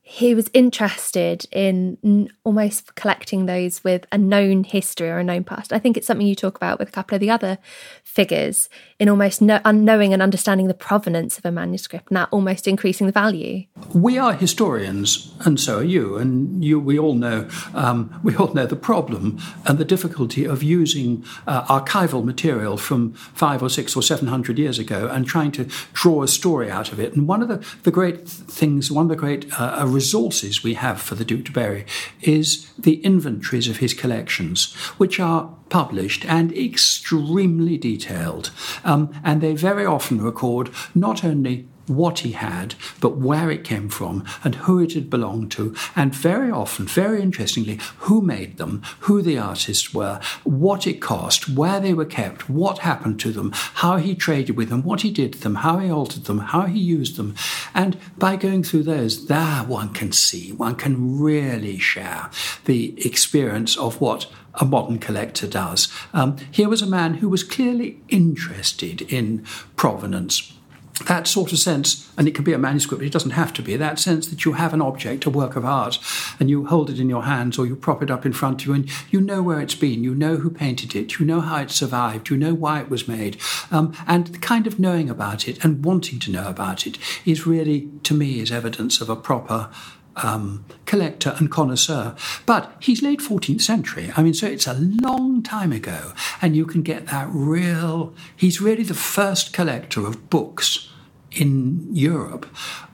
he 0.08 0.36
was 0.36 0.48
interested 0.54 1.46
in 1.50 2.30
almost 2.44 2.94
collecting 2.94 3.46
those 3.46 3.82
with 3.82 4.06
a 4.12 4.16
known 4.16 4.62
history 4.62 5.08
or 5.08 5.18
a 5.18 5.24
known 5.24 5.42
past. 5.42 5.72
I 5.72 5.80
think 5.80 5.96
it's 5.96 6.06
something 6.06 6.24
you 6.24 6.36
talk 6.36 6.56
about 6.56 6.78
with 6.78 6.88
a 6.88 6.92
couple 6.92 7.16
of 7.16 7.20
the 7.20 7.28
other 7.28 7.58
figures 8.04 8.68
in 9.00 9.08
almost 9.08 9.42
no- 9.42 9.60
unknowing 9.64 10.12
and 10.12 10.22
understanding 10.22 10.68
the 10.68 10.74
provenance 10.74 11.38
of 11.38 11.44
a 11.44 11.50
manuscript 11.50 12.08
and 12.08 12.16
that 12.18 12.28
almost 12.30 12.68
increasing 12.68 13.08
the 13.08 13.12
value. 13.12 13.64
We 13.92 14.16
are 14.16 14.32
historians, 14.32 15.34
and 15.40 15.58
so 15.58 15.78
are 15.78 15.82
you, 15.82 16.16
and 16.16 16.64
you. 16.64 16.78
We 16.78 17.00
all 17.00 17.14
know 17.14 17.48
um, 17.74 18.20
we 18.22 18.36
all 18.36 18.54
know 18.54 18.66
the 18.66 18.76
problem 18.76 19.40
and 19.64 19.76
the 19.76 19.84
difficulty 19.84 20.44
of 20.44 20.62
using 20.62 21.24
uh, 21.48 21.64
archival 21.64 22.24
material 22.24 22.76
from 22.76 23.12
five 23.12 23.60
or 23.60 23.68
six 23.68 23.96
or 23.96 24.04
seven 24.04 24.28
hundred 24.28 24.56
years 24.56 24.78
ago 24.78 25.08
and 25.08 25.26
trying 25.26 25.50
to 25.52 25.64
draw 25.92 26.22
a 26.22 26.28
story 26.28 26.70
out 26.70 26.92
of 26.92 27.00
it. 27.00 27.14
And 27.14 27.26
one 27.26 27.42
of 27.42 27.48
the, 27.48 27.66
the 27.82 27.90
great 27.90 28.28
things, 28.28 28.88
one 28.92 29.06
of 29.06 29.08
the 29.08 29.16
great 29.16 29.52
uh, 29.60 29.74
resources 29.96 30.62
we 30.62 30.74
have 30.74 31.00
for 31.00 31.14
the 31.14 31.24
Duke 31.24 31.44
de 31.44 31.52
Berry 31.52 31.86
is 32.20 32.70
the 32.78 32.96
inventories 33.02 33.66
of 33.68 33.78
his 33.78 33.94
collections, 33.94 34.74
which 34.98 35.18
are 35.18 35.48
published 35.70 36.24
and 36.26 36.52
extremely 36.52 37.78
detailed. 37.78 38.50
Um, 38.84 39.10
and 39.24 39.40
they 39.40 39.54
very 39.54 39.86
often 39.86 40.20
record 40.20 40.70
not 40.94 41.24
only 41.24 41.66
what 41.86 42.20
he 42.20 42.32
had, 42.32 42.74
but 43.00 43.16
where 43.16 43.50
it 43.50 43.64
came 43.64 43.88
from 43.88 44.24
and 44.44 44.54
who 44.54 44.80
it 44.80 44.92
had 44.92 45.10
belonged 45.10 45.50
to, 45.52 45.74
and 45.94 46.14
very 46.14 46.50
often, 46.50 46.86
very 46.86 47.22
interestingly, 47.22 47.78
who 47.98 48.20
made 48.20 48.56
them, 48.56 48.82
who 49.00 49.22
the 49.22 49.38
artists 49.38 49.94
were, 49.94 50.20
what 50.44 50.86
it 50.86 51.00
cost, 51.00 51.48
where 51.48 51.80
they 51.80 51.94
were 51.94 52.04
kept, 52.04 52.48
what 52.48 52.78
happened 52.78 53.20
to 53.20 53.32
them, 53.32 53.50
how 53.54 53.96
he 53.96 54.14
traded 54.14 54.56
with 54.56 54.68
them, 54.68 54.82
what 54.82 55.02
he 55.02 55.10
did 55.10 55.32
to 55.34 55.40
them, 55.40 55.56
how 55.56 55.78
he 55.78 55.90
altered 55.90 56.24
them, 56.24 56.38
how 56.38 56.62
he 56.62 56.78
used 56.78 57.16
them. 57.16 57.34
And 57.74 57.96
by 58.18 58.36
going 58.36 58.62
through 58.62 58.84
those, 58.84 59.26
there 59.26 59.62
one 59.64 59.92
can 59.92 60.12
see, 60.12 60.52
one 60.52 60.76
can 60.76 61.20
really 61.20 61.78
share 61.78 62.30
the 62.64 62.94
experience 63.06 63.76
of 63.76 64.00
what 64.00 64.26
a 64.54 64.64
modern 64.64 64.98
collector 64.98 65.46
does. 65.46 65.88
Um, 66.12 66.36
here 66.50 66.68
was 66.68 66.82
a 66.82 66.86
man 66.86 67.14
who 67.14 67.28
was 67.28 67.44
clearly 67.44 68.00
interested 68.08 69.02
in 69.02 69.44
provenance 69.76 70.55
that 71.04 71.26
sort 71.26 71.52
of 71.52 71.58
sense, 71.58 72.10
and 72.16 72.26
it 72.26 72.34
can 72.34 72.44
be 72.44 72.54
a 72.54 72.58
manuscript, 72.58 73.02
it 73.02 73.12
doesn't 73.12 73.32
have 73.32 73.52
to 73.52 73.62
be, 73.62 73.76
that 73.76 73.98
sense 73.98 74.28
that 74.28 74.44
you 74.44 74.52
have 74.54 74.72
an 74.72 74.80
object, 74.80 75.26
a 75.26 75.30
work 75.30 75.54
of 75.54 75.64
art, 75.64 75.98
and 76.40 76.48
you 76.48 76.66
hold 76.66 76.88
it 76.88 76.98
in 76.98 77.10
your 77.10 77.24
hands 77.24 77.58
or 77.58 77.66
you 77.66 77.76
prop 77.76 78.02
it 78.02 78.10
up 78.10 78.24
in 78.24 78.32
front 78.32 78.62
of 78.62 78.66
you, 78.66 78.74
and 78.74 78.90
you 79.10 79.20
know 79.20 79.42
where 79.42 79.60
it's 79.60 79.74
been, 79.74 80.02
you 80.02 80.14
know 80.14 80.36
who 80.36 80.50
painted 80.50 80.96
it, 80.96 81.18
you 81.18 81.26
know 81.26 81.40
how 81.40 81.60
it 81.60 81.70
survived, 81.70 82.30
you 82.30 82.36
know 82.36 82.54
why 82.54 82.80
it 82.80 82.88
was 82.88 83.06
made. 83.06 83.36
Um, 83.70 83.94
and 84.06 84.28
the 84.28 84.38
kind 84.38 84.66
of 84.66 84.78
knowing 84.78 85.10
about 85.10 85.46
it 85.46 85.62
and 85.62 85.84
wanting 85.84 86.18
to 86.20 86.30
know 86.30 86.48
about 86.48 86.86
it 86.86 86.98
is 87.24 87.46
really, 87.46 87.90
to 88.04 88.14
me, 88.14 88.40
is 88.40 88.50
evidence 88.50 89.00
of 89.00 89.10
a 89.10 89.16
proper 89.16 89.68
um, 90.16 90.64
collector 90.84 91.34
and 91.38 91.50
connoisseur. 91.50 92.14
But 92.44 92.72
he's 92.80 93.02
late 93.02 93.20
14th 93.20 93.60
century. 93.60 94.12
I 94.16 94.22
mean, 94.22 94.34
so 94.34 94.46
it's 94.46 94.66
a 94.66 94.74
long 94.74 95.42
time 95.42 95.72
ago. 95.72 96.12
And 96.42 96.56
you 96.56 96.66
can 96.66 96.82
get 96.82 97.06
that 97.06 97.28
real, 97.30 98.14
he's 98.34 98.60
really 98.60 98.82
the 98.82 98.94
first 98.94 99.52
collector 99.52 100.06
of 100.06 100.30
books 100.30 100.90
in 101.32 101.86
Europe 101.94 102.46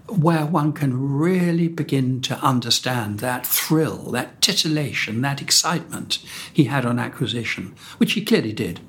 where 0.08 0.44
one 0.44 0.72
can 0.72 1.16
really 1.16 1.68
begin 1.68 2.20
to 2.20 2.34
understand 2.40 3.20
that 3.20 3.46
thrill, 3.46 4.10
that 4.10 4.40
titillation, 4.42 5.22
that 5.22 5.40
excitement 5.40 6.18
he 6.52 6.64
had 6.64 6.84
on 6.84 6.98
acquisition, 6.98 7.74
which 7.96 8.12
he 8.12 8.24
clearly 8.24 8.52
did. 8.52 8.80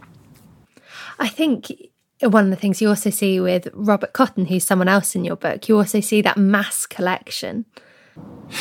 I 1.20 1.30
think 1.30 1.72
one 2.22 2.46
of 2.46 2.50
the 2.50 2.56
things 2.56 2.82
you 2.82 2.90
also 2.90 3.10
see 3.10 3.40
with 3.40 3.68
Robert 3.74 4.14
Cotton, 4.14 4.46
who's 4.46 4.64
someone 4.64 4.88
else 4.88 5.16
in 5.16 5.24
your 5.24 5.36
book, 5.36 5.68
you 5.70 5.78
also 5.78 6.00
see 6.00 6.22
that 6.22 6.38
mass 6.38 6.86
collection. 6.86 7.66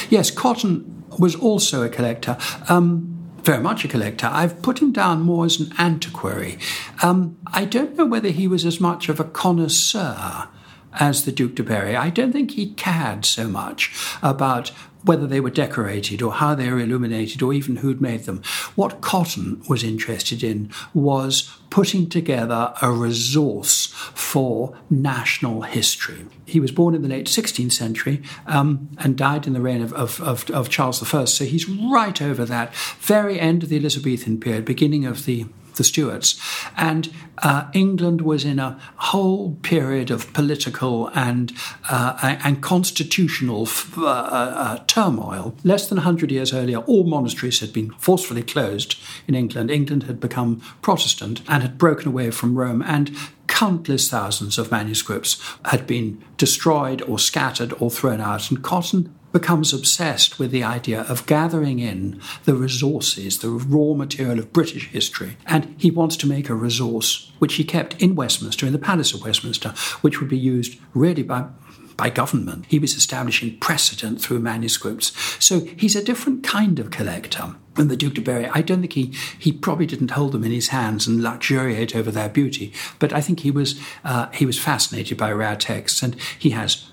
Yes, 0.09 0.30
Cotton 0.30 1.04
was 1.18 1.35
also 1.35 1.82
a 1.82 1.88
collector. 1.88 2.37
Um, 2.68 3.09
very 3.42 3.62
much 3.62 3.85
a 3.85 3.88
collector. 3.88 4.28
I've 4.30 4.62
put 4.62 4.80
him 4.80 4.92
down 4.92 5.23
more 5.23 5.44
as 5.44 5.59
an 5.59 5.73
antiquary. 5.78 6.59
Um, 7.02 7.37
I 7.49 7.64
don't 7.64 7.97
know 7.97 8.06
whether 8.06 8.28
he 8.28 8.47
was 8.47 8.64
as 8.64 8.80
much 8.80 9.09
of 9.09 9.18
a 9.18 9.25
connoisseur 9.25 10.49
as 10.94 11.25
the 11.25 11.32
Duke 11.32 11.56
de 11.56 11.62
Berry. 11.62 11.97
I 11.97 12.11
don't 12.11 12.32
think 12.32 12.52
he 12.52 12.73
cared 12.75 13.25
so 13.25 13.49
much 13.49 13.92
about 14.23 14.71
whether 15.04 15.26
they 15.26 15.40
were 15.40 15.50
decorated 15.50 16.23
or 16.23 16.32
how 16.32 16.54
they 16.54 16.71
were 16.71 16.80
illuminated 16.80 17.42
or 17.42 17.52
even 17.52 17.76
who'd 17.76 18.00
made 18.00 18.25
them. 18.25 18.42
What 18.75 19.00
Cotton 19.00 19.62
was 19.68 19.82
interested 19.82 20.42
in 20.42 20.71
was 20.94 21.50
putting 21.71 22.09
together 22.09 22.75
a 22.82 22.90
resource 22.90 23.87
for 23.87 24.76
national 24.90 25.62
history. 25.62 26.26
He 26.44 26.61
was 26.61 26.71
born 26.71 26.94
in 26.94 27.02
the 27.02 27.09
late 27.09 27.26
16th 27.26 27.73
century 27.73 28.23
um, 28.47 28.90
and 28.99 29.16
died 29.16 29.47
in 29.47 29.54
the 29.54 29.61
reign 29.61 29.80
of, 29.80 29.92
of, 29.94 30.21
of, 30.21 30.49
of 30.50 30.68
Charles 30.68 31.02
I, 31.14 31.25
so 31.25 31.44
he's 31.44 31.68
right 31.68 32.21
over 32.21 32.44
that 32.44 32.75
very 33.00 33.40
end 33.40 33.62
of 33.62 33.68
the 33.71 33.78
Elizabethan 33.78 34.38
period, 34.38 34.64
beginning 34.64 35.06
of 35.06 35.25
the 35.25 35.47
the 35.76 35.84
Stuarts. 35.84 36.40
And 36.76 37.12
uh, 37.38 37.68
England 37.72 38.20
was 38.20 38.44
in 38.44 38.58
a 38.58 38.78
whole 38.96 39.56
period 39.62 40.10
of 40.10 40.32
political 40.32 41.08
and, 41.08 41.52
uh, 41.88 42.36
and 42.44 42.62
constitutional 42.62 43.68
uh, 43.96 44.06
uh, 44.06 44.78
turmoil. 44.86 45.54
Less 45.64 45.88
than 45.88 45.96
100 45.96 46.30
years 46.30 46.52
earlier, 46.52 46.78
all 46.78 47.04
monasteries 47.04 47.60
had 47.60 47.72
been 47.72 47.90
forcefully 47.92 48.42
closed 48.42 48.96
in 49.26 49.34
England. 49.34 49.70
England 49.70 50.04
had 50.04 50.20
become 50.20 50.62
Protestant 50.82 51.42
and 51.48 51.62
had 51.62 51.78
broken 51.78 52.08
away 52.08 52.30
from 52.30 52.56
Rome. 52.56 52.82
And 52.82 53.16
countless 53.46 54.08
thousands 54.08 54.58
of 54.58 54.70
manuscripts 54.70 55.40
had 55.66 55.86
been 55.86 56.22
destroyed 56.36 57.02
or 57.02 57.18
scattered 57.18 57.74
or 57.78 57.90
thrown 57.90 58.20
out. 58.20 58.50
And 58.50 58.62
Cotton 58.62 59.14
becomes 59.32 59.72
obsessed 59.72 60.38
with 60.38 60.50
the 60.50 60.62
idea 60.62 61.02
of 61.02 61.26
gathering 61.26 61.78
in 61.78 62.20
the 62.44 62.54
resources, 62.54 63.38
the 63.38 63.48
raw 63.48 63.94
material 63.94 64.38
of 64.38 64.52
British 64.52 64.88
history. 64.88 65.36
And 65.46 65.74
he 65.78 65.90
wants 65.90 66.16
to 66.18 66.28
make 66.28 66.48
a 66.48 66.54
resource 66.54 67.32
which 67.38 67.54
he 67.54 67.64
kept 67.64 68.00
in 68.00 68.14
Westminster, 68.14 68.66
in 68.66 68.72
the 68.72 68.78
Palace 68.78 69.14
of 69.14 69.22
Westminster, 69.22 69.70
which 70.02 70.20
would 70.20 70.28
be 70.28 70.38
used 70.38 70.78
really 70.94 71.22
by 71.22 71.46
by 71.94 72.08
government. 72.08 72.64
He 72.68 72.78
was 72.78 72.94
establishing 72.94 73.58
precedent 73.58 74.20
through 74.20 74.38
manuscripts. 74.38 75.12
So 75.44 75.60
he's 75.76 75.94
a 75.94 76.02
different 76.02 76.42
kind 76.42 76.78
of 76.78 76.90
collector. 76.90 77.54
than 77.74 77.88
the 77.88 77.96
Duke 77.96 78.14
de 78.14 78.20
Berry, 78.20 78.46
I 78.46 78.60
don't 78.60 78.80
think 78.80 78.92
he, 78.92 79.14
he 79.38 79.52
probably 79.52 79.86
didn't 79.86 80.10
hold 80.10 80.32
them 80.32 80.44
in 80.44 80.50
his 80.50 80.68
hands 80.68 81.06
and 81.06 81.22
luxuriate 81.22 81.96
over 81.96 82.10
their 82.10 82.28
beauty, 82.28 82.72
but 82.98 83.12
I 83.12 83.20
think 83.20 83.40
he 83.40 83.50
was 83.50 83.80
uh, 84.04 84.28
he 84.30 84.46
was 84.46 84.58
fascinated 84.58 85.16
by 85.16 85.32
rare 85.32 85.56
texts, 85.56 86.02
and 86.02 86.14
he 86.38 86.50
has 86.50 86.86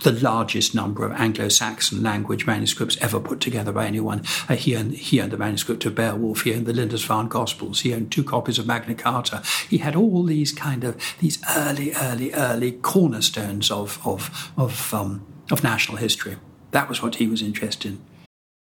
the 0.00 0.12
largest 0.12 0.74
number 0.74 1.04
of 1.04 1.12
Anglo-Saxon 1.12 2.02
language 2.02 2.46
manuscripts 2.46 2.96
ever 3.00 3.20
put 3.20 3.40
together 3.40 3.72
by 3.72 3.86
anyone. 3.86 4.22
Uh, 4.48 4.54
he, 4.54 4.76
owned, 4.76 4.92
he 4.94 5.20
owned 5.20 5.32
the 5.32 5.36
manuscript 5.36 5.84
of 5.84 5.94
Beowulf. 5.94 6.42
He 6.42 6.54
owned 6.54 6.66
the 6.66 6.72
Lindisfarne 6.72 7.28
Gospels. 7.28 7.80
He 7.80 7.94
owned 7.94 8.12
two 8.12 8.24
copies 8.24 8.58
of 8.58 8.66
Magna 8.66 8.94
Carta. 8.94 9.42
He 9.68 9.78
had 9.78 9.96
all 9.96 10.22
these 10.22 10.52
kind 10.52 10.84
of 10.84 10.96
these 11.20 11.38
early, 11.56 11.92
early, 11.94 12.32
early 12.32 12.72
cornerstones 12.72 13.70
of 13.70 13.98
of 14.06 14.52
of 14.56 14.94
um, 14.94 15.26
of 15.50 15.62
national 15.62 15.98
history. 15.98 16.36
That 16.70 16.88
was 16.88 17.02
what 17.02 17.16
he 17.16 17.26
was 17.26 17.42
interested 17.42 17.92
in. 17.92 18.00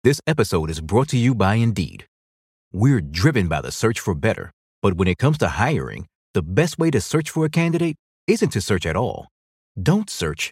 This 0.03 0.21
episode 0.25 0.69
is 0.69 0.79
brought 0.79 1.09
to 1.09 1.17
you 1.17 1.35
by 1.35 1.55
Indeed. 1.55 2.05
We're 2.71 3.01
driven 3.01 3.47
by 3.47 3.61
the 3.61 3.71
search 3.71 3.99
for 3.99 4.15
better, 4.15 4.51
but 4.81 4.93
when 4.93 5.07
it 5.07 5.17
comes 5.17 5.37
to 5.39 5.49
hiring, 5.49 6.05
the 6.33 6.43
best 6.43 6.77
way 6.77 6.91
to 6.91 7.01
search 7.01 7.29
for 7.31 7.43
a 7.45 7.49
candidate 7.49 7.95
isn't 8.27 8.51
to 8.51 8.61
search 8.61 8.85
at 8.85 8.95
all. 8.95 9.27
Don't 9.81 10.09
search 10.09 10.51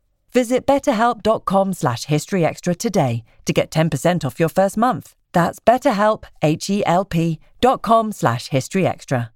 Visit 0.33 0.65
betterhelp.com 0.65 1.73
slash 1.73 2.05
historyextra 2.05 2.77
today 2.77 3.23
to 3.45 3.53
get 3.53 3.69
10% 3.71 4.23
off 4.25 4.39
your 4.39 4.49
first 4.49 4.77
month. 4.77 5.13
That's 5.33 5.59
betterhelp, 5.59 6.23
H-E-L-P 6.41 7.39
dot 7.59 7.81
com 7.81 8.11
slash 8.11 8.49
historyextra. 8.49 9.29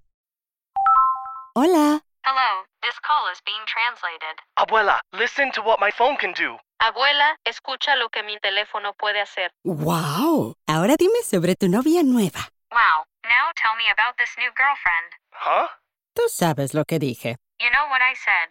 Hola. 1.56 2.02
Hello, 2.26 2.64
this 2.82 3.00
call 3.06 3.32
is 3.32 3.40
being 3.46 3.64
translated. 3.68 4.36
Abuela, 4.60 5.00
listen 5.14 5.52
to 5.54 5.62
what 5.62 5.80
my 5.80 5.92
phone 5.92 6.18
can 6.18 6.34
do. 6.34 6.58
Abuela, 6.82 7.36
escucha 7.48 7.96
lo 7.98 8.10
que 8.10 8.24
mi 8.24 8.38
teléfono 8.44 8.92
puede 9.00 9.22
hacer. 9.22 9.50
Wow. 9.64 10.56
Ahora 10.68 10.98
dime 10.98 11.22
sobre 11.24 11.56
tu 11.56 11.70
novia 11.70 12.04
nueva. 12.04 12.50
Wow, 12.72 13.06
now 13.24 13.52
tell 13.56 13.76
me 13.78 13.86
about 13.92 14.18
this 14.18 14.36
new 14.38 14.50
girlfriend. 14.58 15.10
Huh? 15.32 15.68
Tú 16.18 16.28
sabes 16.30 16.74
lo 16.74 16.84
que 16.84 17.00
dije. 17.00 17.36
You 17.62 17.70
know 17.72 17.88
what 17.90 18.02
I 18.02 18.14
said. 18.16 18.50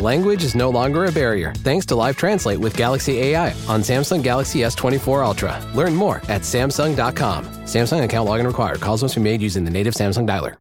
Language 0.00 0.44
is 0.44 0.54
no 0.54 0.70
longer 0.70 1.04
a 1.04 1.12
barrier 1.12 1.52
thanks 1.58 1.84
to 1.86 1.94
Live 1.94 2.16
Translate 2.16 2.58
with 2.58 2.76
Galaxy 2.76 3.18
AI 3.18 3.48
on 3.68 3.82
Samsung 3.82 4.22
Galaxy 4.22 4.60
S24 4.60 5.24
Ultra. 5.24 5.60
Learn 5.74 5.94
more 5.94 6.16
at 6.28 6.42
Samsung.com. 6.42 7.44
Samsung 7.64 8.02
account 8.02 8.28
login 8.28 8.46
required. 8.46 8.80
Calls 8.80 9.02
must 9.02 9.16
be 9.16 9.20
made 9.20 9.42
using 9.42 9.64
the 9.64 9.70
native 9.70 9.94
Samsung 9.94 10.26
dialer. 10.26 10.56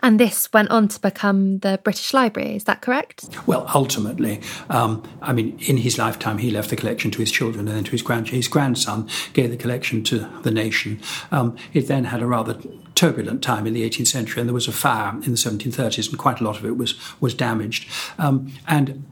And 0.00 0.20
this 0.20 0.48
went 0.52 0.70
on 0.70 0.88
to 0.88 1.00
become 1.00 1.58
the 1.58 1.80
British 1.82 2.14
Library, 2.14 2.54
is 2.56 2.64
that 2.64 2.82
correct? 2.82 3.28
Well, 3.46 3.68
ultimately, 3.74 4.40
um, 4.70 5.02
I 5.20 5.32
mean, 5.32 5.58
in 5.60 5.76
his 5.76 5.98
lifetime, 5.98 6.38
he 6.38 6.50
left 6.50 6.70
the 6.70 6.76
collection 6.76 7.10
to 7.12 7.18
his 7.18 7.32
children 7.32 7.66
and 7.66 7.76
then 7.76 7.84
to 7.84 7.90
his, 7.90 8.02
grand- 8.02 8.28
his 8.28 8.46
grandson, 8.46 9.08
gave 9.32 9.50
the 9.50 9.56
collection 9.56 10.04
to 10.04 10.28
the 10.42 10.52
nation. 10.52 11.00
Um, 11.32 11.56
it 11.72 11.88
then 11.88 12.04
had 12.04 12.22
a 12.22 12.26
rather 12.26 12.56
turbulent 12.98 13.42
time 13.42 13.64
in 13.64 13.74
the 13.74 13.88
18th 13.88 14.08
century, 14.08 14.40
and 14.40 14.48
there 14.48 14.54
was 14.54 14.66
a 14.66 14.72
fire 14.72 15.12
in 15.12 15.30
the 15.30 15.38
1730s, 15.38 16.08
and 16.10 16.18
quite 16.18 16.40
a 16.40 16.44
lot 16.44 16.58
of 16.58 16.64
it 16.64 16.76
was, 16.76 16.98
was 17.20 17.32
damaged. 17.32 17.88
Um, 18.18 18.52
and 18.66 19.04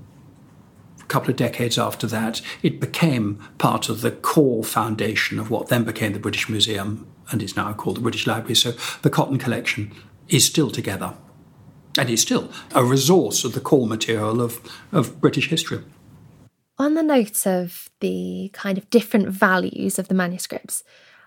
a 1.00 1.04
couple 1.04 1.30
of 1.30 1.36
decades 1.36 1.78
after 1.78 2.08
that, 2.08 2.42
it 2.64 2.80
became 2.80 3.38
part 3.58 3.88
of 3.88 4.00
the 4.00 4.10
core 4.10 4.64
foundation 4.64 5.38
of 5.38 5.50
what 5.50 5.68
then 5.68 5.84
became 5.84 6.12
the 6.12 6.18
British 6.18 6.48
Museum 6.48 7.06
and 7.30 7.40
is 7.40 7.54
now 7.54 7.72
called 7.74 7.98
the 7.98 8.00
British 8.00 8.26
Library. 8.26 8.56
So 8.56 8.72
the 9.02 9.10
Cotton 9.10 9.38
Collection 9.38 9.92
is 10.28 10.44
still 10.44 10.70
together 10.70 11.14
and 11.96 12.10
is 12.10 12.20
still 12.20 12.50
a 12.74 12.84
resource 12.84 13.44
of 13.44 13.52
the 13.52 13.60
core 13.60 13.86
material 13.86 14.40
of, 14.40 14.60
of 14.90 15.20
British 15.20 15.48
history. 15.48 15.84
On 16.78 16.94
the 16.94 17.04
note 17.04 17.46
of 17.46 17.88
the 18.00 18.50
kind 18.52 18.78
of 18.78 18.90
different 18.90 19.28
values 19.28 19.98
of 19.98 20.08
the 20.08 20.14
manuscripts, 20.14 20.82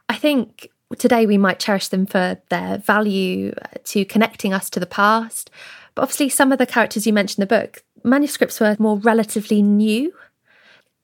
I 0.09 0.15
think 0.15 0.69
today 0.98 1.25
we 1.25 1.38
might 1.38 1.60
cherish 1.60 1.88
them 1.89 2.05
for 2.05 2.41
their 2.50 2.77
value 2.79 3.53
to 3.86 4.05
connecting 4.05 4.53
us 4.53 4.69
to 4.72 4.79
the 4.79 4.86
past. 4.86 5.50
But 5.96 6.03
obviously, 6.03 6.29
some 6.29 6.51
of 6.51 6.58
the 6.58 6.65
characters 6.65 7.05
you 7.05 7.13
mentioned 7.13 7.43
in 7.43 7.48
the 7.48 7.60
book, 7.62 7.84
manuscripts 8.03 8.60
were 8.60 8.75
more 8.79 8.98
relatively 8.98 9.62
new. 9.62 10.13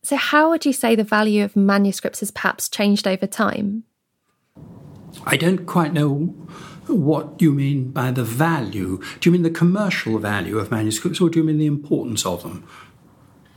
So, 0.04 0.16
how 0.16 0.50
would 0.50 0.66
you 0.66 0.74
say 0.74 0.96
the 0.96 1.04
value 1.04 1.44
of 1.44 1.56
manuscripts 1.56 2.20
has 2.20 2.32
perhaps 2.32 2.70
changed 2.70 3.08
over 3.08 3.28
time? 3.28 3.84
I 5.26 5.38
don't 5.38 5.66
quite 5.66 5.94
know 5.94 6.34
what 6.88 7.42
you 7.42 7.52
mean 7.52 7.92
by 7.92 8.12
the 8.12 8.24
value. 8.24 9.02
Do 9.20 9.30
you 9.30 9.32
mean 9.32 9.44
the 9.44 9.50
commercial 9.50 10.20
value 10.20 10.60
of 10.60 10.72
manuscripts 10.72 11.20
or 11.20 11.30
do 11.30 11.40
you 11.40 11.46
mean 11.46 11.58
the 11.58 11.66
importance 11.66 12.26
of 12.26 12.44
them? 12.44 12.68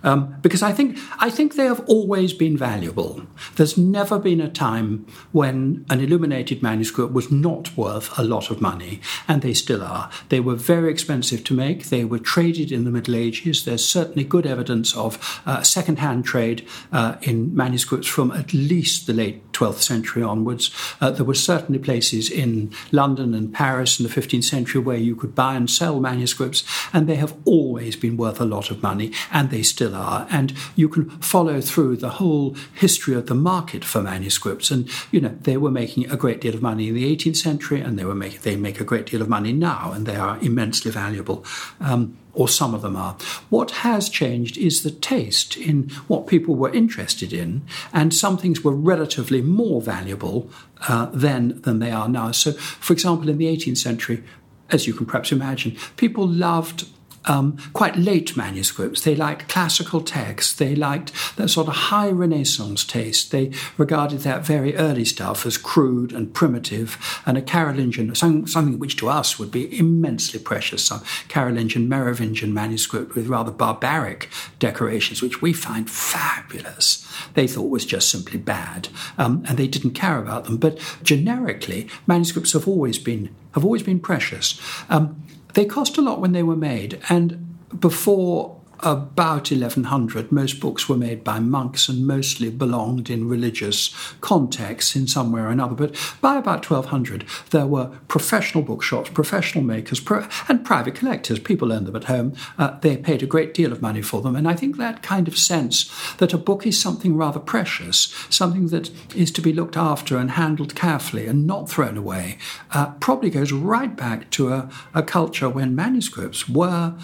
Um, 0.03 0.37
because 0.43 0.63
I 0.63 0.73
think 0.73 0.99
I 1.19 1.29
think 1.29 1.55
they 1.55 1.65
have 1.65 1.85
always 1.87 2.33
been 2.33 2.57
valuable. 2.57 3.23
There's 3.57 3.77
never 3.77 4.19
been 4.19 4.41
a 4.41 4.49
time 4.49 5.07
when 5.33 5.85
an 5.91 6.01
illuminated 6.01 6.63
manuscript 6.63 7.13
was 7.13 7.33
not 7.33 7.77
worth 7.77 8.17
a 8.19 8.23
lot 8.23 8.51
of 8.51 8.61
money, 8.61 9.01
and 9.27 9.43
they 9.43 9.55
still 9.55 9.83
are. 9.83 10.11
They 10.29 10.41
were 10.41 10.55
very 10.55 10.91
expensive 10.91 11.43
to 11.45 11.55
make. 11.55 11.87
They 11.87 12.05
were 12.05 12.21
traded 12.21 12.71
in 12.71 12.85
the 12.85 12.91
Middle 12.91 13.17
Ages. 13.17 13.65
There's 13.65 13.85
certainly 13.85 14.25
good 14.25 14.47
evidence 14.47 14.97
of 14.97 15.41
uh, 15.47 15.63
second-hand 15.63 16.25
trade 16.25 16.67
uh, 16.93 17.17
in 17.23 17.55
manuscripts 17.55 18.07
from 18.07 18.31
at 18.31 18.53
least 18.53 19.07
the 19.07 19.13
late 19.13 19.51
12th 19.53 19.83
century 19.83 20.23
onwards. 20.23 20.71
Uh, 21.01 21.11
there 21.11 21.25
were 21.25 21.35
certainly 21.35 21.81
places 21.81 22.31
in 22.31 22.73
London 22.93 23.35
and 23.35 23.53
Paris 23.53 23.99
in 23.99 24.07
the 24.07 24.13
15th 24.13 24.45
century 24.45 24.81
where 24.81 24.97
you 24.97 25.17
could 25.17 25.35
buy 25.35 25.57
and 25.57 25.69
sell 25.69 25.99
manuscripts, 25.99 26.63
and 26.93 27.09
they 27.09 27.17
have 27.17 27.37
always 27.45 27.97
been 27.97 28.17
worth 28.17 28.41
a 28.41 28.45
lot 28.45 28.71
of 28.71 28.83
money, 28.83 29.13
and 29.33 29.51
they 29.51 29.63
still 29.63 29.88
are. 29.95 30.27
And 30.31 30.53
you 30.77 30.89
can 30.89 31.11
follow 31.21 31.61
through 31.61 31.97
the 31.97 32.11
whole 32.11 32.57
history 32.75 33.15
of 33.15 33.27
the 33.27 33.35
market 33.35 33.85
for 33.85 34.03
manuscripts. 34.03 34.71
And, 34.71 34.89
you 35.11 35.21
know, 35.21 35.37
they 35.41 35.57
were 35.57 35.71
making 35.71 36.11
a 36.11 36.17
great 36.17 36.41
deal 36.41 36.55
of 36.55 36.63
money 36.63 36.89
in 36.89 36.95
the 36.95 37.17
18th 37.17 37.37
century, 37.37 37.81
and 37.81 37.99
they 37.99 38.05
were 38.05 38.15
making, 38.15 38.41
they 38.43 38.57
make 38.57 38.81
a 38.81 38.85
great 38.85 39.07
deal 39.07 39.23
of 39.23 39.29
money 39.29 39.53
now, 39.53 39.93
and 39.93 40.07
they 40.07 40.17
are 40.17 40.39
immensely 40.41 40.91
valuable. 40.91 41.45
Um, 41.81 42.17
or 42.39 42.49
some 42.49 42.73
of 42.73 42.83
them 42.83 42.95
are. 42.95 43.17
What 43.51 43.73
has 43.73 44.09
changed 44.09 44.57
is 44.57 44.83
the 44.83 44.93
taste 44.93 45.57
in 45.57 45.91
what 46.07 46.29
people 46.29 46.55
were 46.55 46.73
interested 46.73 47.33
in, 47.33 47.63
and 47.93 48.15
some 48.15 48.39
things 48.39 48.63
were 48.63 48.73
relatively 48.73 49.43
more 49.43 49.83
valuable 49.83 50.49
uh, 50.89 51.07
then 51.13 51.61
than 51.63 51.81
they 51.81 51.91
are 51.91 52.09
now. 52.09 52.31
So, 52.31 52.53
for 52.53 52.93
example, 52.93 53.29
in 53.29 53.39
the 53.39 53.47
18th 53.47 53.79
century, 53.79 54.23
as 54.71 54.87
you 54.87 54.95
can 54.95 55.07
perhaps 55.07 55.33
imagine, 55.33 55.77
people 55.97 56.29
loved 56.29 56.87
um, 57.25 57.57
quite 57.73 57.97
late 57.97 58.37
manuscripts. 58.37 59.03
They 59.03 59.15
liked 59.15 59.49
classical 59.49 60.01
texts. 60.01 60.53
They 60.55 60.75
liked 60.75 61.13
that 61.37 61.49
sort 61.49 61.69
of 61.69 61.75
high 61.75 62.11
Renaissance 62.11 62.85
taste. 62.85 63.31
They 63.31 63.53
regarded 63.77 64.21
that 64.21 64.47
very 64.47 64.77
early 64.77 65.05
stuff 65.05 65.45
as 65.47 65.59
crude 65.59 66.13
and 66.13 66.33
primitive, 66.33 67.23
and 67.27 67.37
a 67.37 67.43
Carolingian, 67.43 68.15
something, 68.15 68.47
something 68.47 68.79
which 68.79 68.97
to 68.99 69.09
us 69.09 69.39
would 69.39 69.51
be 69.51 69.79
immensely 69.79 70.41
precious, 70.41 70.85
some 70.85 71.03
Carolingian, 71.29 71.89
Merovingian 71.89 72.55
manuscript 72.55 73.15
with 73.15 73.29
rather 73.29 73.51
barbaric 73.51 74.29
decorations, 74.59 75.23
which 75.23 75.43
we 75.43 75.53
find 75.53 75.91
fabulous. 75.91 77.07
They 77.35 77.47
thought 77.47 77.71
was 77.71 77.85
just 77.85 78.11
simply 78.11 78.39
bad, 78.39 78.89
um, 79.17 79.45
and 79.49 79.59
they 79.59 79.67
didn't 79.67 79.93
care 79.93 80.19
about 80.19 80.45
them. 80.45 80.57
But 80.57 80.79
generically, 81.03 81.89
manuscripts 82.07 82.53
have 82.53 82.69
always 82.69 82.99
been 82.99 83.35
have 83.53 83.65
always 83.65 83.83
been 83.83 83.99
precious. 83.99 84.61
Um, 84.89 85.23
they 85.55 85.65
cost 85.65 85.99
a 85.99 86.03
lot 86.03 86.21
when 86.21 86.33
they 86.33 86.43
were 86.43 86.57
made, 86.57 87.01
and 87.09 87.57
before 87.79 88.58
about 88.81 89.51
1100, 89.51 90.31
most 90.31 90.61
books 90.61 90.89
were 90.89 90.97
made 90.97 91.25
by 91.25 91.41
monks 91.41 91.89
and 91.89 92.07
mostly 92.07 92.51
belonged 92.51 93.11
in 93.11 93.29
religious 93.29 93.95
contexts 94.21 94.95
in 94.95 95.07
some 95.07 95.33
way 95.33 95.41
or 95.41 95.49
another. 95.49 95.75
But 95.75 95.95
by 96.21 96.37
about 96.37 96.69
1200, 96.69 97.25
there 97.51 97.67
were 97.67 97.99
professional 98.09 98.63
bookshops, 98.63 99.11
professional 99.11 99.65
makers, 99.65 100.01
pro- 100.01 100.29
and 100.49 100.65
private 100.65 100.95
collectors. 100.95 101.39
People 101.39 101.73
owned 101.73 101.87
them 101.87 101.97
at 101.97 102.05
home. 102.05 102.35
Uh, 102.57 102.79
they 102.81 102.97
paid 102.97 103.23
a 103.23 103.27
great 103.27 103.55
deal 103.55 103.73
of 103.73 103.83
money 103.83 104.03
for 104.03 104.23
them. 104.23 104.37
And 104.37 104.49
I 104.49 104.55
think 104.55 104.77
that 104.77 105.03
kind 105.03 105.29
of 105.29 105.37
sense 105.37 105.91
that 106.17 106.33
a 106.33 106.39
book 106.39 106.67
is 106.67 106.81
something 106.81 107.17
rather 107.17 107.41
precious, 107.41 108.15
something 108.31 108.69
that 108.69 108.91
is 109.15 109.31
to 109.33 109.41
be 109.41 109.53
looked 109.53 109.77
after 109.77 110.17
and 110.17 110.33
handled 110.33 110.75
carefully 110.75 111.27
and 111.27 111.47
not 111.47 111.69
thrown 111.69 111.97
away, 111.97 112.39
uh, 112.73 112.93
probably 113.01 113.31
goes 113.31 113.53
right 113.53 113.97
back 113.97 114.31
to 114.31 114.53
a, 114.53 114.71
a 114.95 115.03
culture 115.03 115.49
when 115.49 115.75
manuscripts 115.75 116.49
were 116.49 116.95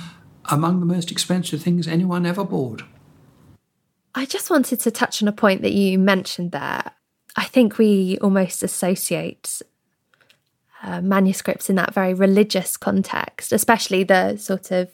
among 0.47 0.81
the 0.81 0.87
most 0.87 1.11
expensive 1.11 1.63
things 1.63 1.89
anyone 1.89 2.27
ever 2.27 2.45
bought. 2.45 2.83
I 4.15 4.27
just 4.27 4.51
wanted 4.51 4.81
to 4.81 4.91
touch 4.91 5.23
on 5.23 5.29
a 5.29 5.33
point 5.33 5.63
that 5.63 5.73
you 5.73 5.99
mentioned 5.99 6.53
there. 6.53 6.93
I 7.37 7.45
think 7.45 7.79
we 7.79 8.19
almost 8.19 8.63
associate 8.63 9.61
uh, 10.83 11.01
manuscripts 11.01 11.69
in 11.69 11.77
that 11.77 11.95
very 11.95 12.15
religious 12.15 12.77
context, 12.77 13.53
especially 13.53 14.05
the 14.05 14.37
sort 14.37 14.71
of 14.71 14.91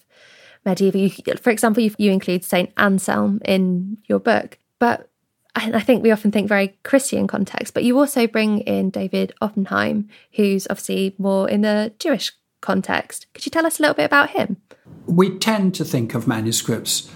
medieval. 0.65 1.01
You, 1.01 1.11
for 1.37 1.51
example, 1.51 1.83
you, 1.83 1.95
you 1.99 2.13
include 2.13 2.45
Saint 2.45 2.73
Anselm 2.77 3.41
in 3.45 3.99
your 4.07 4.21
book, 4.21 4.59
but 4.79 5.11
I 5.55 5.81
think 5.81 6.03
we 6.03 6.13
often 6.13 6.31
think 6.31 6.49
very 6.49 6.79
Christian 6.85 7.27
context. 7.27 7.75
But 7.75 7.85
you 7.85 7.99
also 7.99 8.27
bring 8.27 8.61
in 8.61 8.91
David 8.91 9.35
Oppenheim, 9.41 10.09
who's 10.33 10.67
obviously 10.71 11.15
more 11.19 11.51
in 11.51 11.63
the 11.63 11.93
Jewish 11.99 12.33
context. 12.61 13.27
Could 13.35 13.47
you 13.47 13.51
tell 13.51 13.67
us 13.67 13.79
a 13.79 13.83
little 13.83 13.95
bit 13.95 14.05
about 14.05 14.31
him? 14.31 14.59
we 15.07 15.31
tend 15.39 15.75
to 15.75 15.85
think 15.85 16.15
of 16.15 16.27
manuscripts 16.27 17.11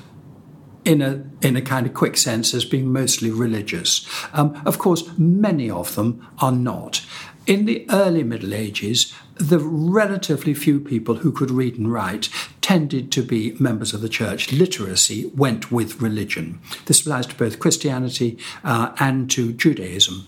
in 0.85 1.00
a 1.00 1.24
in 1.40 1.57
a 1.57 1.62
kind 1.62 1.87
of 1.87 1.94
quick 1.94 2.16
sense 2.16 2.52
as 2.52 2.64
being 2.64 2.92
mostly 2.92 3.30
religious. 3.30 4.07
Um, 4.33 4.61
of 4.66 4.78
course, 4.78 5.09
many 5.16 5.70
of 5.70 5.94
them 5.94 6.26
are 6.40 6.52
not. 6.52 7.04
In 7.46 7.66
the 7.66 7.87
early 7.90 8.22
Middle 8.22 8.54
Ages, 8.54 9.12
the 9.35 9.59
relatively 9.59 10.54
few 10.54 10.80
people 10.80 11.16
who 11.16 11.30
could 11.30 11.50
read 11.50 11.76
and 11.76 11.92
write 11.92 12.28
tended 12.62 13.12
to 13.12 13.22
be 13.22 13.54
members 13.61 13.92
of 13.92 14.00
the 14.00 14.09
church. 14.09 14.50
Literacy 14.50 15.30
went 15.35 15.70
with 15.70 16.00
religion. 16.00 16.61
This 16.87 17.02
applies 17.02 17.26
to 17.26 17.35
both 17.35 17.59
Christianity 17.59 18.38
uh, 18.62 18.94
and 18.98 19.30
to 19.33 19.52
Judaism. 19.52 20.26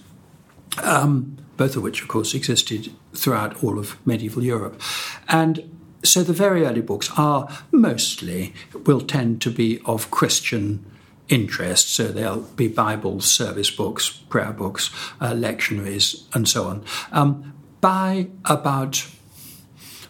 Um, 0.83 1.39
both 1.57 1.77
of 1.77 1.83
which, 1.83 2.03
of 2.03 2.09
course, 2.09 2.35
existed 2.35 2.91
throughout 3.15 3.63
all 3.63 3.79
of 3.79 3.97
medieval 4.07 4.43
Europe. 4.43 4.81
And 5.29 5.71
so 6.03 6.23
the 6.23 6.33
very 6.33 6.65
early 6.65 6.83
books 6.83 7.11
are 7.17 7.49
mostly, 7.73 8.55
will 8.85 9.01
tend 9.01 9.41
to 9.43 9.51
be 9.51 9.81
of 9.87 10.11
Christian 10.11 10.85
interest. 11.29 11.95
So 11.95 12.09
they'll 12.09 12.43
be 12.43 12.69
Bibles, 12.69 13.25
service 13.25 13.71
books, 13.71 14.11
prayer 14.11 14.53
books, 14.53 14.91
uh, 15.21 15.33
lectionaries, 15.33 16.25
and 16.35 16.49
so 16.49 16.65
on. 16.65 16.85
Um, 17.13 17.55
by 17.81 18.29
about 18.45 19.07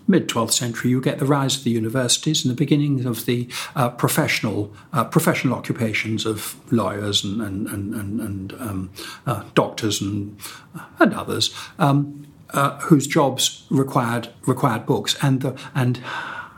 mid 0.09 0.29
12th 0.29 0.53
century, 0.53 0.90
you 0.90 1.01
get 1.01 1.19
the 1.19 1.27
rise 1.27 1.57
of 1.57 1.64
the 1.64 1.71
universities 1.71 2.45
and 2.45 2.51
the 2.53 2.57
beginning 2.57 3.07
of 3.07 3.27
the 3.27 3.49
uh, 3.75 3.90
professional 3.90 4.73
uh, 4.92 5.05
professional 5.05 5.55
occupations 5.55 6.27
of 6.27 6.57
lawyers 6.73 7.25
and 7.25 7.40
and 7.40 7.69
and, 7.69 8.21
and, 8.21 8.53
um, 8.55 8.90
uh, 9.27 9.45
doctors 9.55 10.01
and 10.01 10.38
and 10.99 11.14
others. 11.14 11.55
Um, 11.79 12.27
uh, 12.51 12.79
whose 12.83 13.09
jobs 13.09 13.66
required 13.71 14.29
required 14.47 14.87
books 14.87 15.16
and 15.21 15.42
the 15.42 15.61
and 15.75 16.01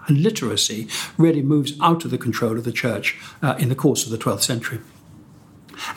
literacy 0.09 0.89
really 1.17 1.43
moves 1.43 1.73
out 1.81 2.05
of 2.05 2.11
the 2.11 2.19
control 2.19 2.57
of 2.57 2.65
the 2.65 2.73
church 2.73 3.19
uh, 3.43 3.55
in 3.59 3.69
the 3.69 3.75
course 3.75 4.05
of 4.05 4.11
the 4.11 4.19
12th 4.19 4.43
century. 4.43 4.81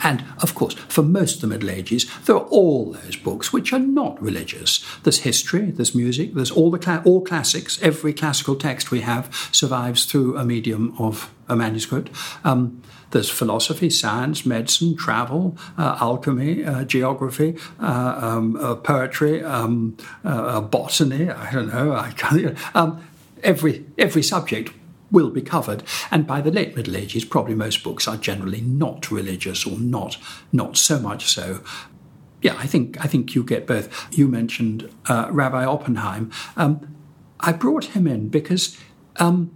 And 0.02 0.24
of 0.42 0.54
course, 0.54 0.74
for 0.74 1.02
most 1.02 1.36
of 1.36 1.40
the 1.42 1.46
Middle 1.46 1.70
Ages, 1.70 2.06
there 2.24 2.36
are 2.36 2.46
all 2.46 2.92
those 2.92 3.16
books 3.16 3.52
which 3.52 3.72
are 3.72 3.78
not 3.78 4.20
religious. 4.22 4.84
There's 5.02 5.20
history, 5.20 5.70
there's 5.70 5.94
music, 5.94 6.34
there's 6.34 6.50
all 6.50 6.70
the 6.70 6.78
cla- 6.78 7.02
all 7.04 7.22
classics. 7.22 7.80
Every 7.82 8.12
classical 8.12 8.56
text 8.56 8.90
we 8.90 9.00
have 9.00 9.34
survives 9.52 10.04
through 10.04 10.36
a 10.36 10.44
medium 10.44 10.94
of 10.98 11.32
a 11.48 11.56
manuscript. 11.56 12.10
Um, 12.44 12.82
there's 13.10 13.30
philosophy, 13.30 13.90
science, 13.90 14.46
medicine, 14.46 14.96
travel, 14.96 15.56
uh, 15.76 15.98
alchemy, 16.00 16.64
uh, 16.64 16.84
geography, 16.84 17.56
uh, 17.78 18.18
um, 18.20 18.56
uh, 18.56 18.74
poetry, 18.76 19.44
um, 19.44 19.96
uh, 20.24 20.28
uh, 20.28 20.60
botany. 20.60 21.30
I 21.30 21.52
don't 21.52 21.68
know. 21.68 21.92
I 21.92 22.56
um, 22.74 23.04
every 23.42 23.84
every 23.98 24.22
subject 24.22 24.72
will 25.12 25.30
be 25.30 25.42
covered. 25.42 25.84
And 26.10 26.26
by 26.26 26.40
the 26.40 26.50
late 26.50 26.74
Middle 26.74 26.96
Ages, 26.96 27.24
probably 27.24 27.54
most 27.54 27.84
books 27.84 28.08
are 28.08 28.16
generally 28.16 28.62
not 28.62 29.10
religious 29.10 29.66
or 29.66 29.78
not 29.78 30.16
not 30.50 30.76
so 30.76 30.98
much 30.98 31.26
so. 31.26 31.62
Yeah, 32.40 32.56
I 32.58 32.66
think 32.66 33.02
I 33.04 33.06
think 33.06 33.34
you 33.36 33.44
get 33.44 33.66
both. 33.66 34.08
You 34.16 34.26
mentioned 34.26 34.90
uh, 35.06 35.28
Rabbi 35.30 35.64
Oppenheim. 35.64 36.32
Um, 36.56 36.96
I 37.38 37.52
brought 37.52 37.86
him 37.86 38.06
in 38.06 38.28
because, 38.28 38.78
um, 39.16 39.50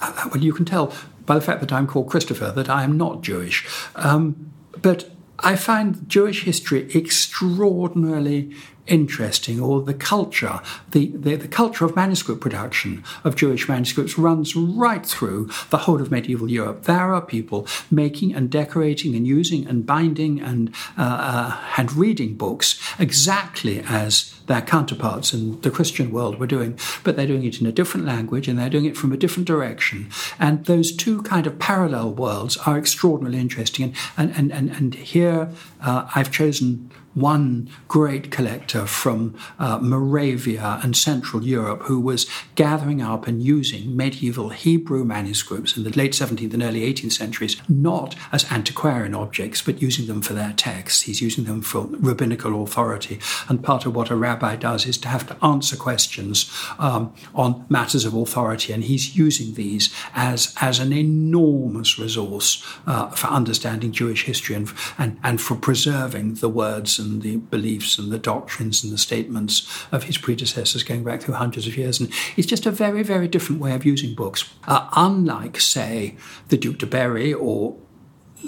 uh, 0.00 0.28
well, 0.32 0.42
you 0.42 0.52
can 0.52 0.64
tell 0.64 0.92
by 1.24 1.34
the 1.34 1.40
fact 1.40 1.60
that 1.60 1.72
I'm 1.72 1.86
called 1.86 2.08
Christopher 2.10 2.50
that 2.50 2.68
I 2.68 2.82
am 2.82 2.96
not 2.96 3.22
Jewish. 3.22 3.66
Um, 3.94 4.52
but 4.80 5.10
I 5.38 5.56
find 5.56 6.08
Jewish 6.08 6.44
history 6.44 6.90
extraordinarily 6.94 8.54
interesting, 8.86 9.60
or 9.60 9.80
the 9.82 9.94
culture, 9.94 10.60
the, 10.90 11.06
the, 11.14 11.36
the, 11.36 11.48
culture 11.48 11.84
of 11.84 11.94
manuscript 11.94 12.40
production 12.40 13.04
of 13.22 13.36
Jewish 13.36 13.68
manuscripts 13.68 14.18
runs 14.18 14.56
right 14.56 15.06
through 15.06 15.50
the 15.70 15.78
whole 15.78 16.00
of 16.00 16.10
medieval 16.10 16.50
Europe. 16.50 16.82
There 16.84 17.14
are 17.14 17.22
people 17.22 17.66
making 17.90 18.34
and 18.34 18.50
decorating 18.50 19.14
and 19.14 19.26
using 19.26 19.66
and 19.66 19.86
binding 19.86 20.40
and, 20.40 20.74
uh, 20.98 21.02
uh, 21.02 21.60
and 21.76 21.92
reading 21.92 22.34
books 22.34 22.80
exactly 22.98 23.80
as 23.86 24.34
their 24.46 24.62
counterparts 24.62 25.32
in 25.32 25.60
the 25.60 25.70
Christian 25.70 26.10
world 26.10 26.38
were 26.38 26.46
doing, 26.46 26.78
but 27.04 27.16
they're 27.16 27.26
doing 27.26 27.44
it 27.44 27.60
in 27.60 27.66
a 27.66 27.72
different 27.72 28.06
language 28.06 28.48
and 28.48 28.58
they're 28.58 28.68
doing 28.68 28.84
it 28.84 28.96
from 28.96 29.12
a 29.12 29.16
different 29.16 29.46
direction. 29.46 30.10
And 30.40 30.64
those 30.64 30.90
two 30.90 31.22
kind 31.22 31.46
of 31.46 31.58
parallel 31.58 32.12
worlds 32.12 32.56
are 32.66 32.76
extraordinarily 32.76 33.38
interesting. 33.38 33.94
And, 34.16 34.34
and, 34.36 34.52
and, 34.52 34.70
and 34.70 34.94
here 34.94 35.50
uh, 35.80 36.08
I've 36.14 36.32
chosen 36.32 36.90
one 37.14 37.68
great 37.88 38.30
collector 38.30 38.86
from 38.86 39.36
uh, 39.58 39.78
Moravia 39.78 40.80
and 40.82 40.96
Central 40.96 41.44
Europe 41.44 41.82
who 41.82 42.00
was 42.00 42.28
gathering 42.54 43.02
up 43.02 43.26
and 43.26 43.42
using 43.42 43.96
medieval 43.96 44.50
Hebrew 44.50 45.04
manuscripts 45.04 45.76
in 45.76 45.84
the 45.84 45.90
late 45.90 46.12
17th 46.12 46.52
and 46.54 46.62
early 46.62 46.80
18th 46.92 47.12
centuries, 47.12 47.56
not 47.68 48.16
as 48.32 48.50
antiquarian 48.50 49.14
objects, 49.14 49.62
but 49.62 49.82
using 49.82 50.06
them 50.06 50.22
for 50.22 50.32
their 50.32 50.52
texts. 50.56 51.02
He's 51.02 51.20
using 51.20 51.44
them 51.44 51.62
for 51.62 51.86
rabbinical 51.90 52.62
authority. 52.62 53.20
And 53.48 53.62
part 53.62 53.86
of 53.86 53.94
what 53.94 54.10
a 54.10 54.16
rabbi 54.16 54.56
does 54.56 54.86
is 54.86 54.98
to 54.98 55.08
have 55.08 55.26
to 55.28 55.44
answer 55.44 55.76
questions 55.76 56.50
um, 56.78 57.12
on 57.34 57.66
matters 57.68 58.04
of 58.04 58.14
authority, 58.14 58.72
and 58.72 58.84
he's 58.84 59.16
using 59.16 59.54
these 59.54 59.94
as, 60.14 60.54
as 60.60 60.78
an 60.78 60.92
enormous 60.92 61.98
resource 61.98 62.64
uh, 62.86 63.08
for 63.08 63.26
understanding 63.28 63.92
Jewish 63.92 64.24
history 64.24 64.56
and, 64.56 64.72
and, 64.98 65.18
and 65.22 65.40
for 65.40 65.54
preserving 65.54 66.34
the 66.34 66.48
words 66.48 66.98
and 67.02 67.20
the 67.20 67.36
beliefs 67.36 67.98
and 67.98 68.10
the 68.10 68.18
doctrines 68.18 68.82
and 68.82 68.92
the 68.92 68.98
statements 68.98 69.68
of 69.92 70.04
his 70.04 70.16
predecessors 70.16 70.82
going 70.82 71.04
back 71.04 71.20
through 71.20 71.34
hundreds 71.34 71.66
of 71.66 71.76
years. 71.76 72.00
And 72.00 72.10
it's 72.36 72.46
just 72.46 72.64
a 72.64 72.70
very, 72.70 73.02
very 73.02 73.28
different 73.28 73.60
way 73.60 73.74
of 73.74 73.84
using 73.84 74.14
books. 74.14 74.50
Uh, 74.66 74.88
unlike, 74.96 75.60
say, 75.60 76.16
the 76.48 76.56
Duke 76.56 76.78
de 76.78 76.86
Berry 76.86 77.34
or 77.34 77.76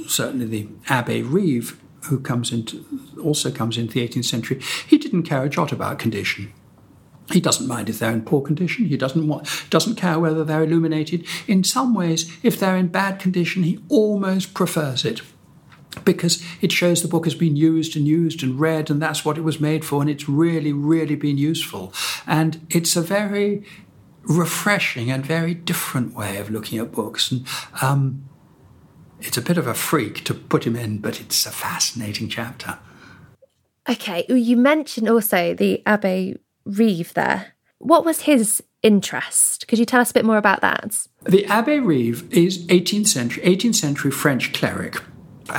certainly 0.06 0.46
the 0.46 0.68
Abbe 0.88 1.22
Rive, 1.22 1.80
who 2.04 2.20
comes 2.20 2.52
into 2.52 2.84
also 3.22 3.50
comes 3.50 3.78
into 3.78 3.94
the 3.94 4.08
18th 4.08 4.24
century, 4.24 4.60
he 4.86 4.98
didn't 4.98 5.22
care 5.24 5.42
a 5.42 5.48
jot 5.48 5.72
about 5.72 5.98
condition. 5.98 6.52
He 7.32 7.40
doesn't 7.40 7.66
mind 7.66 7.88
if 7.88 7.98
they're 7.98 8.12
in 8.12 8.22
poor 8.22 8.42
condition. 8.42 8.84
He 8.86 8.98
doesn't 8.98 9.26
want, 9.26 9.48
doesn't 9.70 9.94
care 9.94 10.18
whether 10.18 10.44
they're 10.44 10.64
illuminated. 10.64 11.26
In 11.46 11.64
some 11.64 11.94
ways, 11.94 12.30
if 12.42 12.60
they're 12.60 12.76
in 12.76 12.88
bad 12.88 13.18
condition, 13.18 13.62
he 13.62 13.80
almost 13.88 14.52
prefers 14.52 15.06
it 15.06 15.22
because 15.94 16.42
it 16.60 16.72
shows 16.72 17.02
the 17.02 17.08
book 17.08 17.24
has 17.24 17.34
been 17.34 17.56
used 17.56 17.96
and 17.96 18.06
used 18.06 18.42
and 18.42 18.58
read, 18.58 18.90
and 18.90 19.00
that's 19.00 19.24
what 19.24 19.38
it 19.38 19.42
was 19.42 19.60
made 19.60 19.84
for, 19.84 20.00
and 20.00 20.10
it's 20.10 20.28
really, 20.28 20.72
really 20.72 21.16
been 21.16 21.38
useful. 21.38 21.92
And 22.26 22.66
it's 22.70 22.96
a 22.96 23.02
very 23.02 23.64
refreshing 24.24 25.10
and 25.10 25.24
very 25.24 25.54
different 25.54 26.14
way 26.14 26.38
of 26.38 26.50
looking 26.50 26.78
at 26.78 26.92
books. 26.92 27.30
And 27.30 27.46
um, 27.82 28.28
it's 29.20 29.36
a 29.36 29.42
bit 29.42 29.58
of 29.58 29.66
a 29.66 29.74
freak 29.74 30.24
to 30.24 30.34
put 30.34 30.64
him 30.64 30.76
in, 30.76 30.98
but 30.98 31.20
it's 31.20 31.46
a 31.46 31.50
fascinating 31.50 32.28
chapter. 32.28 32.78
Okay, 33.88 34.24
you 34.28 34.56
mentioned 34.56 35.08
also 35.08 35.54
the 35.54 35.82
Abbe 35.86 36.36
Rive 36.64 37.12
there. 37.14 37.54
What 37.78 38.04
was 38.04 38.22
his 38.22 38.62
interest? 38.82 39.68
Could 39.68 39.78
you 39.78 39.84
tell 39.84 40.00
us 40.00 40.10
a 40.10 40.14
bit 40.14 40.24
more 40.24 40.38
about 40.38 40.62
that? 40.62 41.06
The 41.24 41.44
Abbe 41.46 41.80
Rive 41.80 42.26
is 42.32 42.66
18th 42.68 43.08
century, 43.08 43.42
18th 43.44 43.74
century 43.74 44.10
French 44.10 44.54
cleric 44.54 45.02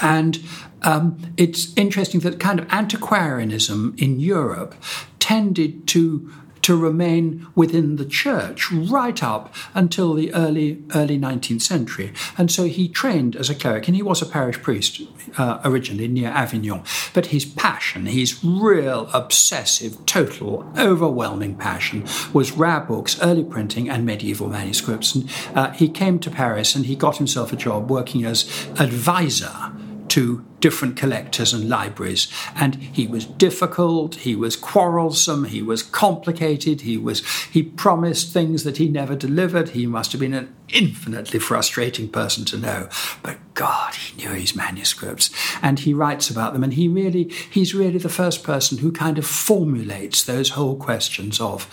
and 0.02 0.40
um, 0.84 1.18
it's 1.38 1.76
interesting 1.76 2.20
that 2.22 2.40
kind 2.40 2.60
of 2.60 2.68
antiquarianism 2.70 3.96
in 3.98 4.20
Europe 4.20 4.76
tended 5.20 5.88
to 5.88 6.32
to 6.66 6.76
remain 6.76 7.46
within 7.54 7.98
the 7.98 8.06
church 8.06 8.72
right 8.72 9.22
up 9.22 9.54
until 9.76 10.16
the 10.16 10.34
early 10.34 10.82
early 10.96 11.16
19th 11.16 11.62
century. 11.62 12.12
And 12.40 12.52
so 12.52 12.64
he 12.64 12.90
trained 12.90 13.36
as 13.36 13.52
a 13.52 13.56
cleric, 13.56 13.88
and 13.88 13.96
he 13.96 14.02
was 14.02 14.24
a 14.24 14.26
parish 14.26 14.60
priest 14.64 15.00
uh, 15.38 15.60
originally 15.64 16.08
near 16.08 16.30
Avignon. 16.30 16.82
But 17.14 17.28
his 17.28 17.46
passion, 17.46 18.08
his 18.08 18.44
real 18.44 19.12
obsessive, 19.14 20.04
total, 20.08 20.68
overwhelming 20.76 21.56
passion, 21.56 22.04
was 22.34 22.54
rare 22.54 22.80
books, 22.80 23.22
early 23.22 23.44
printing, 23.44 23.88
and 23.88 24.04
medieval 24.04 24.50
manuscripts. 24.50 25.14
And 25.14 25.30
uh, 25.54 25.70
he 25.70 25.88
came 25.88 26.18
to 26.18 26.32
Paris 26.32 26.74
and 26.74 26.88
he 26.88 26.96
got 26.96 27.18
himself 27.18 27.54
a 27.54 27.56
job 27.56 27.92
working 27.92 28.26
as 28.26 28.44
advisor 28.80 29.72
to 30.16 30.46
different 30.62 30.96
collectors 30.96 31.54
and 31.54 31.68
libraries. 31.68 32.32
And 32.56 32.76
he 32.76 33.06
was 33.06 33.26
difficult, 33.26 34.16
he 34.16 34.34
was 34.34 34.56
quarrelsome, 34.56 35.44
he 35.44 35.62
was 35.62 35.84
complicated, 35.84 36.82
he 36.82 36.98
was 36.98 37.22
he 37.52 37.62
promised 37.62 38.32
things 38.32 38.64
that 38.64 38.78
he 38.78 38.88
never 38.88 39.14
delivered. 39.14 39.70
He 39.70 39.86
must 39.86 40.14
have 40.14 40.22
been 40.22 40.34
an 40.34 40.56
infinitely 40.76 41.40
frustrating 41.40 42.10
person 42.10 42.46
to 42.46 42.58
know. 42.58 42.90
But 43.24 43.38
God, 43.56 43.96
he 43.96 44.18
knew 44.18 44.34
his 44.34 44.56
manuscripts 44.56 45.32
and 45.62 45.80
he 45.80 45.94
writes 45.94 46.30
about 46.30 46.54
them. 46.54 46.64
And 46.64 46.74
he 46.74 46.90
really, 46.90 47.32
he's 47.50 47.74
really 47.74 47.98
the 47.98 48.10
first 48.10 48.44
person 48.44 48.80
who 48.80 48.92
kind 48.92 49.18
of 49.18 49.26
formulates 49.26 50.22
those 50.24 50.50
whole 50.50 50.76
questions 50.76 51.40
of 51.40 51.68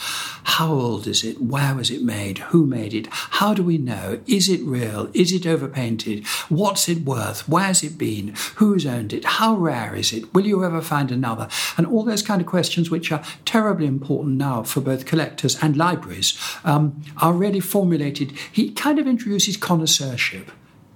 how 0.44 0.72
old 0.72 1.06
is 1.06 1.24
it? 1.24 1.40
Where 1.40 1.74
was 1.74 1.90
it 1.90 2.02
made? 2.02 2.38
Who 2.38 2.66
made 2.66 2.94
it? 2.94 3.08
How 3.10 3.52
do 3.52 3.62
we 3.62 3.78
know? 3.78 4.20
Is 4.26 4.48
it 4.48 4.60
real? 4.62 5.10
Is 5.12 5.32
it 5.32 5.46
overpainted? 5.46 6.26
What's 6.48 6.88
it 6.88 7.04
worth? 7.04 7.48
Where's 7.48 7.82
it 7.82 7.98
been? 7.98 8.34
Who's 8.56 8.86
owned 8.86 9.12
it? 9.12 9.24
How 9.24 9.54
rare 9.54 9.94
is 9.96 10.12
it? 10.12 10.32
Will 10.32 10.46
you 10.46 10.64
ever 10.64 10.80
find 10.80 11.10
another? 11.10 11.48
And 11.76 11.86
all 11.86 12.04
those 12.04 12.22
kind 12.22 12.40
of 12.40 12.46
questions, 12.46 12.90
which 12.90 13.10
are 13.10 13.24
terribly 13.44 13.86
important 13.86 14.36
now 14.36 14.62
for 14.62 14.80
both 14.80 15.06
collectors 15.06 15.60
and 15.62 15.76
libraries, 15.76 16.38
um, 16.64 17.02
are 17.20 17.32
really 17.32 17.60
formulated. 17.60 18.32
He 18.52 18.70
kind 18.70 18.91
of 18.98 19.06
introduces 19.06 19.56
connoisseurship 19.56 20.50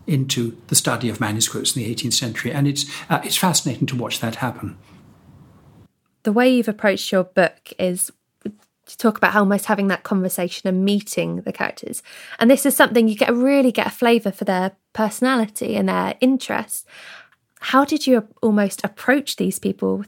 into 0.06 0.56
the 0.68 0.74
study 0.74 1.08
of 1.08 1.20
manuscripts 1.20 1.76
in 1.76 1.82
the 1.82 1.94
18th 1.94 2.12
century, 2.12 2.52
and 2.52 2.68
it's 2.68 2.86
uh, 3.10 3.20
it's 3.24 3.36
fascinating 3.36 3.86
to 3.88 3.96
watch 3.96 4.20
that 4.20 4.36
happen. 4.36 4.78
The 6.22 6.32
way 6.32 6.48
you've 6.48 6.68
approached 6.68 7.12
your 7.12 7.24
book 7.24 7.72
is 7.78 8.10
to 8.44 8.96
talk 8.96 9.16
about 9.16 9.34
almost 9.34 9.66
having 9.66 9.88
that 9.88 10.04
conversation 10.04 10.68
and 10.68 10.84
meeting 10.84 11.40
the 11.42 11.52
characters, 11.52 12.02
and 12.38 12.50
this 12.50 12.64
is 12.66 12.76
something 12.76 13.08
you 13.08 13.16
get 13.16 13.32
really 13.34 13.72
get 13.72 13.88
a 13.88 13.90
flavour 13.90 14.30
for 14.30 14.44
their 14.44 14.72
personality 14.92 15.76
and 15.76 15.88
their 15.88 16.14
interests. 16.20 16.84
How 17.60 17.84
did 17.84 18.06
you 18.06 18.28
almost 18.42 18.84
approach 18.84 19.36
these 19.36 19.58
people? 19.58 20.04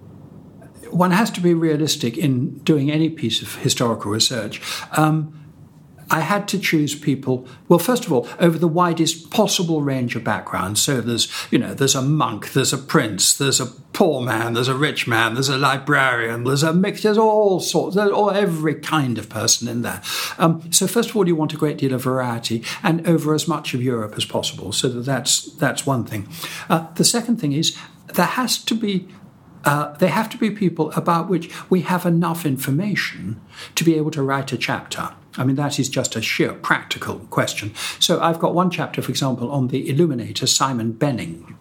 one 0.91 1.11
has 1.11 1.31
to 1.31 1.41
be 1.41 1.55
realistic 1.55 2.17
in 2.17 2.59
doing 2.59 2.91
any 2.91 3.11
piece 3.11 3.43
of 3.43 3.57
historical 3.57 4.11
research. 4.11 4.61
Um, 4.93 5.48
I 6.11 6.21
had 6.21 6.49
to 6.49 6.59
choose 6.59 6.95
people, 6.95 7.47
well, 7.69 7.79
first 7.79 8.07
of 8.07 8.13
all, 8.13 8.29
over 8.39 8.59
the 8.59 8.69
widest 8.69 9.31
possible 9.31 9.83
range 9.83 10.17
of 10.17 10.25
backgrounds. 10.25 10.81
So 10.81 11.01
there's, 11.01 11.31
you 11.51 11.59
know, 11.59 11.75
there's 11.75 11.95
a 11.95 12.03
monk, 12.03 12.53
there's 12.53 12.73
a 12.73 12.79
prince, 12.79 13.37
there's 13.37 13.61
a 13.61 13.67
poor 13.67 14.21
man, 14.21 14.55
there's 14.55 14.69
a 14.69 14.75
rich 14.75 15.07
man, 15.07 15.35
there's 15.35 15.49
a 15.49 15.59
librarian, 15.59 16.45
there's 16.45 16.63
a 16.63 16.73
mix, 16.73 17.03
there's 17.03 17.19
all 17.19 17.61
sorts, 17.61 17.97
there's 17.97 18.11
all, 18.11 18.31
every 18.31 18.75
kind 18.75 19.19
of 19.19 19.29
person 19.29 19.69
in 19.69 19.83
there. 19.83 20.03
Um, 20.39 20.73
so 20.73 20.87
first 20.87 21.11
of 21.11 21.17
all, 21.17 21.27
you 21.27 21.37
want 21.37 21.53
a 21.53 21.57
great 21.57 21.79
deal 21.79 21.93
of 21.93 22.03
variety 22.03 22.65
and 22.83 23.07
over 23.07 23.35
as 23.35 23.47
much 23.47 23.75
of 23.75 23.83
Europe 23.83 24.15
as 24.17 24.25
possible. 24.25 24.73
So 24.73 24.89
that 24.89 25.05
that's, 25.05 25.53
that's 25.57 25.87
one 25.87 26.05
thing. 26.05 26.29
Uh, 26.71 26.87
the 26.95 27.05
second 27.05 27.39
thing 27.39 27.53
is 27.53 27.77
there 28.15 28.27
has 28.27 28.59
to 28.65 28.75
be 28.75 29.09
uh, 29.65 29.93
they 29.97 30.09
have 30.09 30.31
to 30.31 30.39
be 30.39 30.51
people 30.51 30.93
about 30.93 31.29
which 31.29 31.51
we 31.69 31.83
have 31.83 32.07
enough 32.07 32.47
information 32.47 33.41
to 33.75 33.85
be 33.85 33.97
able 33.97 34.11
to 34.11 34.23
write 34.23 34.53
a 34.53 34.57
chapter. 34.57 35.11
I 35.39 35.45
mean, 35.45 35.57
that 35.57 35.79
is 35.79 35.89
just 35.89 36.17
a 36.17 36.23
sheer 36.23 36.53
practical 36.53 37.21
question. 37.31 37.75
So 38.01 38.21
I've 38.21 38.39
got 38.39 38.55
one 38.55 38.71
chapter, 38.71 39.01
for 39.01 39.11
example, 39.11 39.51
on 39.51 39.69
the 39.69 39.89
illuminator 39.89 40.47
Simon 40.47 40.93
Bening. 40.93 41.55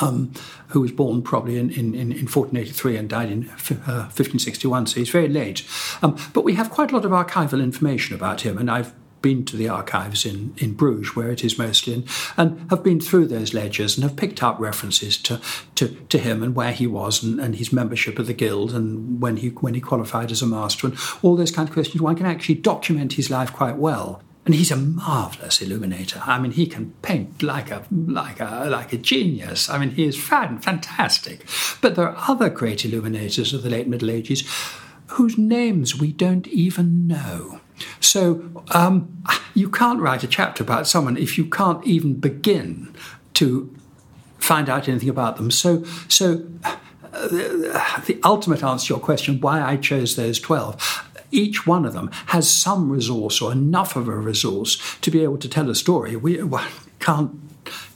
Um, 0.00 0.32
who 0.68 0.80
was 0.80 0.92
born 0.92 1.20
probably 1.20 1.58
in, 1.58 1.68
in, 1.68 1.94
in 1.94 2.26
1483 2.26 2.96
and 2.96 3.06
died 3.06 3.30
in 3.30 3.42
uh, 3.50 4.08
1561, 4.08 4.86
so 4.86 4.94
he's 4.96 5.10
very 5.10 5.28
late. 5.28 5.62
Um, 6.00 6.16
but 6.32 6.42
we 6.42 6.54
have 6.54 6.70
quite 6.70 6.90
a 6.90 6.94
lot 6.94 7.04
of 7.04 7.10
archival 7.10 7.62
information 7.62 8.16
about 8.16 8.40
him, 8.40 8.56
and 8.56 8.70
I've 8.70 8.94
been 9.24 9.42
to 9.46 9.56
the 9.56 9.70
archives 9.70 10.26
in, 10.26 10.54
in 10.58 10.74
Bruges, 10.74 11.16
where 11.16 11.30
it 11.30 11.42
is 11.42 11.58
mostly, 11.58 11.94
in, 11.94 12.04
and 12.36 12.70
have 12.70 12.84
been 12.84 13.00
through 13.00 13.26
those 13.26 13.54
ledgers 13.54 13.96
and 13.96 14.04
have 14.04 14.16
picked 14.16 14.42
up 14.42 14.60
references 14.60 15.16
to, 15.16 15.40
to, 15.76 15.88
to 16.10 16.18
him 16.18 16.42
and 16.42 16.54
where 16.54 16.72
he 16.72 16.86
was 16.86 17.22
and, 17.22 17.40
and 17.40 17.56
his 17.56 17.72
membership 17.72 18.18
of 18.18 18.26
the 18.26 18.34
guild 18.34 18.72
and 18.72 19.22
when 19.22 19.38
he, 19.38 19.48
when 19.48 19.72
he 19.72 19.80
qualified 19.80 20.30
as 20.30 20.42
a 20.42 20.46
master 20.46 20.88
and 20.88 20.98
all 21.22 21.36
those 21.36 21.50
kinds 21.50 21.70
of 21.70 21.72
questions. 21.72 22.02
One 22.02 22.16
can 22.16 22.26
actually 22.26 22.56
document 22.56 23.14
his 23.14 23.30
life 23.30 23.50
quite 23.50 23.76
well. 23.76 24.20
And 24.44 24.54
he's 24.54 24.70
a 24.70 24.76
marvelous 24.76 25.62
illuminator. 25.62 26.20
I 26.26 26.38
mean, 26.38 26.52
he 26.52 26.66
can 26.66 26.90
paint 27.00 27.42
like 27.42 27.70
a 27.70 27.82
like 27.90 28.40
a 28.40 28.66
like 28.68 28.92
a 28.92 28.98
genius. 28.98 29.70
I 29.70 29.78
mean, 29.78 29.92
he 29.92 30.04
is 30.04 30.22
fan, 30.22 30.58
fantastic. 30.58 31.46
But 31.80 31.94
there 31.94 32.10
are 32.10 32.30
other 32.30 32.50
great 32.50 32.84
illuminators 32.84 33.54
of 33.54 33.62
the 33.62 33.70
late 33.70 33.88
Middle 33.88 34.10
Ages 34.10 34.44
whose 35.06 35.38
names 35.38 35.98
we 35.98 36.12
don't 36.12 36.46
even 36.48 37.06
know. 37.06 37.60
So 38.00 38.64
um, 38.70 39.22
you 39.54 39.68
can't 39.68 40.00
write 40.00 40.22
a 40.22 40.28
chapter 40.28 40.62
about 40.62 40.86
someone 40.86 41.16
if 41.16 41.36
you 41.36 41.44
can't 41.44 41.84
even 41.86 42.14
begin 42.14 42.94
to 43.34 43.74
find 44.38 44.68
out 44.68 44.88
anything 44.88 45.08
about 45.08 45.36
them. 45.36 45.50
So, 45.50 45.84
so 46.08 46.46
the 47.12 48.20
ultimate 48.24 48.62
answer 48.62 48.88
to 48.88 48.94
your 48.94 49.00
question, 49.00 49.40
why 49.40 49.62
I 49.62 49.76
chose 49.76 50.16
those 50.16 50.38
12, 50.38 51.10
each 51.30 51.66
one 51.66 51.84
of 51.84 51.92
them 51.92 52.10
has 52.26 52.48
some 52.48 52.90
resource 52.90 53.40
or 53.40 53.52
enough 53.52 53.96
of 53.96 54.08
a 54.08 54.16
resource 54.16 54.98
to 55.00 55.10
be 55.10 55.22
able 55.22 55.38
to 55.38 55.48
tell 55.48 55.70
a 55.70 55.74
story. 55.74 56.16
We 56.16 56.40
can't 57.00 57.32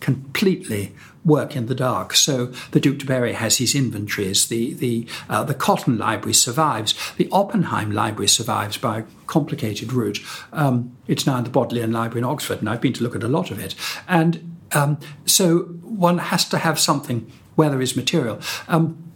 completely 0.01 0.95
work 1.29 1.55
in 1.55 1.67
the 1.67 1.75
dark. 1.75 2.15
So 2.15 2.47
the 2.73 2.81
Duke 2.81 2.99
de 2.99 3.05
Berry 3.05 3.35
has 3.35 3.59
his 3.59 3.75
inventories. 3.75 4.49
The 4.49 4.75
the 4.75 5.07
uh, 5.29 5.45
the 5.45 5.55
Cotton 5.55 5.99
Library 5.99 6.35
survives. 6.35 6.95
The 7.17 7.29
Oppenheim 7.31 7.93
Library 7.93 8.29
survives 8.29 8.79
by 8.79 9.05
complicated 9.27 9.93
route. 9.93 10.21
Um, 10.53 10.97
it's 11.07 11.27
now 11.27 11.39
in 11.39 11.45
the 11.45 11.51
Bodleian 11.51 11.93
Library 11.93 12.21
in 12.21 12.25
Oxford, 12.25 12.59
and 12.61 12.69
I've 12.69 12.81
been 12.81 12.95
to 12.95 13.03
look 13.03 13.15
at 13.15 13.23
a 13.23 13.29
lot 13.29 13.51
of 13.51 13.59
it. 13.59 13.75
And 14.09 14.57
um, 14.73 14.99
so 15.25 15.61
one 15.83 16.19
has 16.19 16.49
to 16.49 16.59
have 16.59 16.79
something 16.79 17.31
where 17.55 17.71
there 17.71 17.83
is 17.83 17.97
material. 17.97 18.41
Um, 18.69 19.08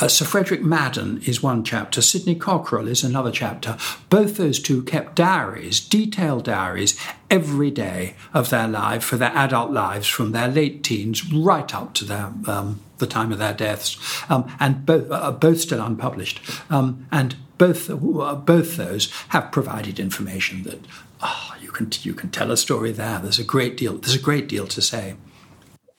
uh, 0.00 0.08
Sir 0.08 0.24
Frederick 0.24 0.62
Madden 0.62 1.20
is 1.26 1.42
one 1.42 1.64
chapter, 1.64 2.00
Sydney 2.00 2.34
Cockerell 2.34 2.88
is 2.88 3.02
another 3.02 3.32
chapter. 3.32 3.76
Both 4.08 4.36
those 4.36 4.60
two 4.60 4.82
kept 4.82 5.16
diaries, 5.16 5.80
detailed 5.80 6.44
diaries, 6.44 6.98
every 7.30 7.70
day 7.70 8.14
of 8.32 8.50
their 8.50 8.68
life, 8.68 9.02
for 9.02 9.16
their 9.16 9.36
adult 9.36 9.72
lives, 9.72 10.06
from 10.06 10.32
their 10.32 10.48
late 10.48 10.84
teens 10.84 11.32
right 11.32 11.74
up 11.74 11.94
to 11.94 12.04
their, 12.04 12.32
um, 12.46 12.80
the 12.98 13.06
time 13.06 13.32
of 13.32 13.38
their 13.38 13.54
deaths, 13.54 13.98
um, 14.30 14.50
and 14.60 14.86
both, 14.86 15.10
uh, 15.10 15.32
both 15.32 15.60
still 15.60 15.84
unpublished. 15.84 16.40
Um, 16.70 17.06
and 17.10 17.36
both, 17.58 17.90
uh, 17.90 18.34
both 18.36 18.76
those 18.76 19.10
have 19.30 19.50
provided 19.50 19.98
information 19.98 20.62
that 20.62 20.86
oh, 21.22 21.56
you, 21.60 21.72
can, 21.72 21.90
you 22.02 22.14
can 22.14 22.30
tell 22.30 22.52
a 22.52 22.56
story 22.56 22.92
there. 22.92 23.18
There's 23.18 23.40
a 23.40 23.44
great 23.44 23.76
deal, 23.76 23.98
there's 23.98 24.14
a 24.14 24.20
great 24.20 24.48
deal 24.48 24.68
to 24.68 24.80
say. 24.80 25.16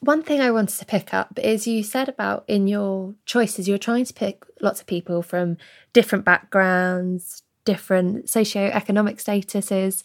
One 0.01 0.23
thing 0.23 0.39
I 0.39 0.51
wanted 0.51 0.77
to 0.79 0.85
pick 0.85 1.13
up 1.13 1.38
is 1.38 1.67
you 1.67 1.83
said 1.83 2.07
about 2.07 2.45
in 2.47 2.67
your 2.67 3.15
choices, 3.25 3.67
you're 3.67 3.77
trying 3.77 4.05
to 4.05 4.13
pick 4.13 4.43
lots 4.62 4.79
of 4.79 4.88
people 4.88 5.21
from 5.21 5.57
different 5.91 6.23
backgrounds, 6.23 7.43
different 7.65 8.29
socio-economic 8.29 9.17
statuses. 9.17 10.03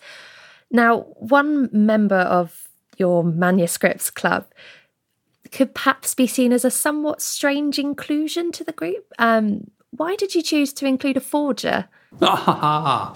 Now, 0.70 1.02
one 1.16 1.68
member 1.72 2.16
of 2.16 2.68
your 2.96 3.22
manuscripts 3.22 4.10
club 4.10 4.46
could 5.52 5.74
perhaps 5.74 6.14
be 6.14 6.26
seen 6.26 6.52
as 6.52 6.64
a 6.64 6.70
somewhat 6.70 7.22
strange 7.22 7.78
inclusion 7.78 8.50
to 8.52 8.64
the 8.64 8.72
group. 8.72 9.12
Um, 9.18 9.70
why 9.90 10.16
did 10.16 10.34
you 10.34 10.42
choose 10.42 10.72
to 10.74 10.86
include 10.86 11.16
a 11.16 11.20
forger? 11.20 11.88
uh, 12.20 13.14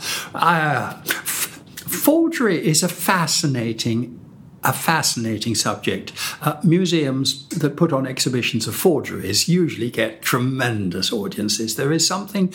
forgery 1.98 2.64
is 2.64 2.84
a 2.84 2.88
fascinating 2.88 4.17
a 4.64 4.72
fascinating 4.72 5.54
subject. 5.54 6.12
Uh, 6.42 6.60
museums 6.64 7.48
that 7.48 7.76
put 7.76 7.92
on 7.92 8.06
exhibitions 8.06 8.66
of 8.66 8.74
forgeries 8.74 9.48
usually 9.48 9.90
get 9.90 10.22
tremendous 10.22 11.12
audiences. 11.12 11.76
There 11.76 11.92
is 11.92 12.06
something 12.06 12.52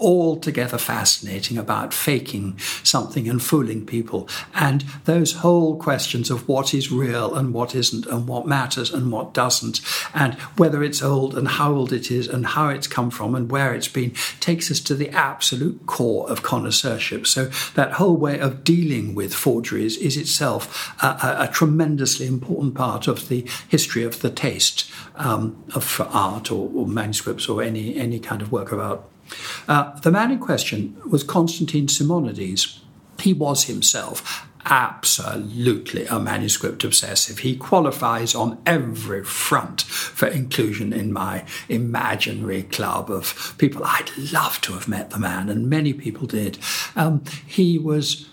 altogether 0.00 0.78
fascinating 0.78 1.58
about 1.58 1.94
faking 1.94 2.58
something 2.82 3.28
and 3.28 3.42
fooling 3.42 3.86
people. 3.86 4.28
And 4.54 4.84
those 5.04 5.34
whole 5.34 5.76
questions 5.76 6.30
of 6.30 6.48
what 6.48 6.74
is 6.74 6.92
real 6.92 7.34
and 7.34 7.52
what 7.52 7.74
isn't, 7.74 8.06
and 8.06 8.26
what 8.26 8.46
matters 8.46 8.92
and 8.92 9.12
what 9.12 9.34
doesn't, 9.34 9.80
and 10.14 10.34
whether 10.56 10.82
it's 10.82 11.02
old 11.02 11.36
and 11.36 11.48
how 11.48 11.72
old 11.72 11.92
it 11.92 12.10
is, 12.10 12.28
and 12.28 12.46
how 12.46 12.68
it's 12.68 12.86
come 12.86 13.10
from 13.10 13.34
and 13.34 13.50
where 13.50 13.74
it's 13.74 13.88
been, 13.88 14.12
takes 14.40 14.70
us 14.70 14.80
to 14.80 14.94
the 14.94 15.10
absolute 15.10 15.86
core 15.86 16.28
of 16.30 16.42
connoisseurship. 16.42 17.26
So 17.26 17.46
that 17.74 17.92
whole 17.92 18.16
way 18.16 18.38
of 18.38 18.64
dealing 18.64 19.14
with 19.14 19.34
forgeries 19.34 19.96
is 19.96 20.16
itself 20.16 20.94
a, 21.02 21.06
a, 21.06 21.36
a 21.44 21.48
tremendously 21.52 22.26
important 22.26 22.74
part 22.74 23.08
of 23.08 23.28
the 23.28 23.46
history 23.68 24.04
of 24.04 24.20
the 24.20 24.30
taste 24.30 24.90
um, 25.16 25.62
of 25.74 26.00
art 26.12 26.50
or, 26.50 26.70
or 26.74 26.86
manuscripts 26.86 27.48
or 27.48 27.62
any 27.62 27.96
any 27.96 28.18
kind 28.18 28.42
of 28.42 28.52
work 28.52 28.72
of 28.72 28.80
art. 28.80 29.00
Uh, 29.66 29.98
the 30.00 30.10
man 30.10 30.30
in 30.30 30.38
question 30.38 31.00
was 31.08 31.22
Constantine 31.22 31.88
Simonides. 31.88 32.80
He 33.20 33.32
was 33.32 33.64
himself 33.64 34.48
absolutely 34.64 36.06
a 36.06 36.18
manuscript 36.18 36.84
obsessive. 36.84 37.38
He 37.38 37.56
qualifies 37.56 38.34
on 38.34 38.58
every 38.66 39.24
front 39.24 39.82
for 39.82 40.26
inclusion 40.26 40.92
in 40.92 41.12
my 41.12 41.44
imaginary 41.68 42.64
club 42.64 43.10
of 43.10 43.54
people. 43.58 43.82
I'd 43.84 44.10
love 44.32 44.60
to 44.62 44.74
have 44.74 44.88
met 44.88 45.10
the 45.10 45.18
man, 45.18 45.48
and 45.48 45.70
many 45.70 45.92
people 45.92 46.26
did. 46.26 46.58
Um, 46.96 47.24
he 47.46 47.78
was 47.78 48.28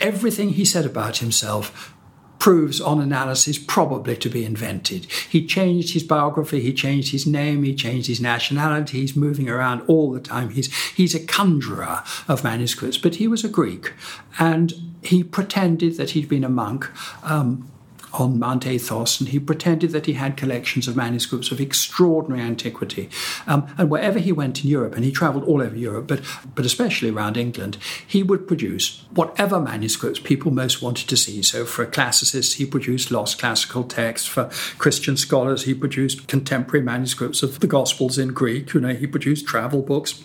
everything 0.00 0.50
he 0.50 0.64
said 0.64 0.84
about 0.84 1.18
himself 1.18 1.94
proves 2.38 2.80
on 2.80 3.00
analysis 3.00 3.58
probably 3.58 4.16
to 4.16 4.28
be 4.28 4.44
invented. 4.44 5.06
He 5.28 5.46
changed 5.46 5.92
his 5.92 6.02
biography, 6.02 6.60
he 6.60 6.72
changed 6.72 7.12
his 7.12 7.26
name, 7.26 7.62
he 7.62 7.74
changed 7.74 8.08
his 8.08 8.20
nationality, 8.20 9.00
he's 9.00 9.16
moving 9.16 9.48
around 9.48 9.82
all 9.86 10.12
the 10.12 10.20
time. 10.20 10.50
He's, 10.50 10.72
he's 10.92 11.14
a 11.14 11.24
conjurer 11.24 12.02
of 12.28 12.44
manuscripts, 12.44 12.98
but 12.98 13.16
he 13.16 13.26
was 13.26 13.44
a 13.44 13.48
Greek 13.48 13.92
and 14.38 14.72
he 15.02 15.22
pretended 15.22 15.96
that 15.96 16.10
he'd 16.10 16.28
been 16.28 16.44
a 16.44 16.48
monk. 16.48 16.88
Um, 17.22 17.70
on 18.12 18.38
Mount 18.38 18.66
Athos, 18.66 19.20
and 19.20 19.28
he 19.28 19.38
pretended 19.38 19.90
that 19.92 20.06
he 20.06 20.14
had 20.14 20.36
collections 20.36 20.88
of 20.88 20.96
manuscripts 20.96 21.50
of 21.50 21.60
extraordinary 21.60 22.42
antiquity. 22.42 23.08
Um, 23.46 23.72
and 23.76 23.90
wherever 23.90 24.18
he 24.18 24.32
went 24.32 24.62
in 24.64 24.70
Europe, 24.70 24.94
and 24.94 25.04
he 25.04 25.12
travelled 25.12 25.44
all 25.44 25.62
over 25.62 25.76
Europe, 25.76 26.06
but, 26.06 26.20
but 26.54 26.64
especially 26.64 27.10
around 27.10 27.36
England, 27.36 27.78
he 28.06 28.22
would 28.22 28.46
produce 28.46 29.04
whatever 29.10 29.60
manuscripts 29.60 30.20
people 30.20 30.50
most 30.50 30.82
wanted 30.82 31.08
to 31.08 31.16
see. 31.16 31.42
So 31.42 31.64
for 31.64 31.86
classicists, 31.86 32.54
he 32.54 32.66
produced 32.66 33.10
lost 33.10 33.38
classical 33.38 33.84
texts. 33.84 34.26
For 34.26 34.50
Christian 34.78 35.16
scholars, 35.16 35.64
he 35.64 35.74
produced 35.74 36.28
contemporary 36.28 36.84
manuscripts 36.84 37.42
of 37.42 37.60
the 37.60 37.66
Gospels 37.66 38.18
in 38.18 38.28
Greek. 38.28 38.72
You 38.74 38.80
know, 38.80 38.94
he 38.94 39.06
produced 39.06 39.46
travel 39.46 39.82
books. 39.82 40.24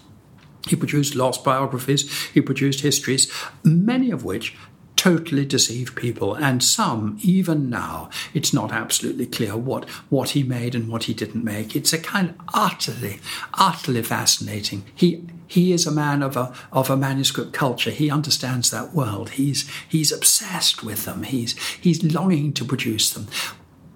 He 0.68 0.78
produced 0.78 1.14
lost 1.16 1.44
biographies, 1.44 2.10
he 2.30 2.40
produced 2.40 2.82
histories, 2.82 3.30
many 3.66 4.12
of 4.12 4.24
which 4.24 4.56
totally 5.04 5.44
deceive 5.44 5.96
people, 5.96 6.34
and 6.34 6.64
some, 6.64 7.18
even 7.22 7.70
now, 7.70 8.10
it's 8.34 8.54
not 8.54 8.72
absolutely 8.72 9.26
clear 9.26 9.58
what, 9.58 9.84
what 10.10 10.30
he 10.30 10.44
made 10.44 10.74
and 10.74 10.88
what 10.88 11.04
he 11.04 11.14
didn't 11.14 11.44
make. 11.44 11.76
It's 11.76 11.92
a 11.92 11.98
kind 11.98 12.30
of 12.30 12.36
utterly, 12.54 13.20
utterly 13.54 14.02
fascinating. 14.02 14.86
He 14.96 15.26
he 15.46 15.74
is 15.74 15.86
a 15.86 15.92
man 15.92 16.24
of 16.24 16.38
a 16.38 16.54
of 16.72 16.90
a 16.90 16.96
manuscript 16.96 17.52
culture. 17.52 17.92
He 17.92 18.10
understands 18.10 18.70
that 18.70 18.94
world. 18.94 19.32
He's 19.32 19.70
he's 19.90 20.14
obsessed 20.14 20.84
with 20.84 21.04
them. 21.04 21.24
He's 21.24 21.58
he's 21.82 22.02
longing 22.02 22.54
to 22.54 22.64
produce 22.64 23.10
them. 23.10 23.28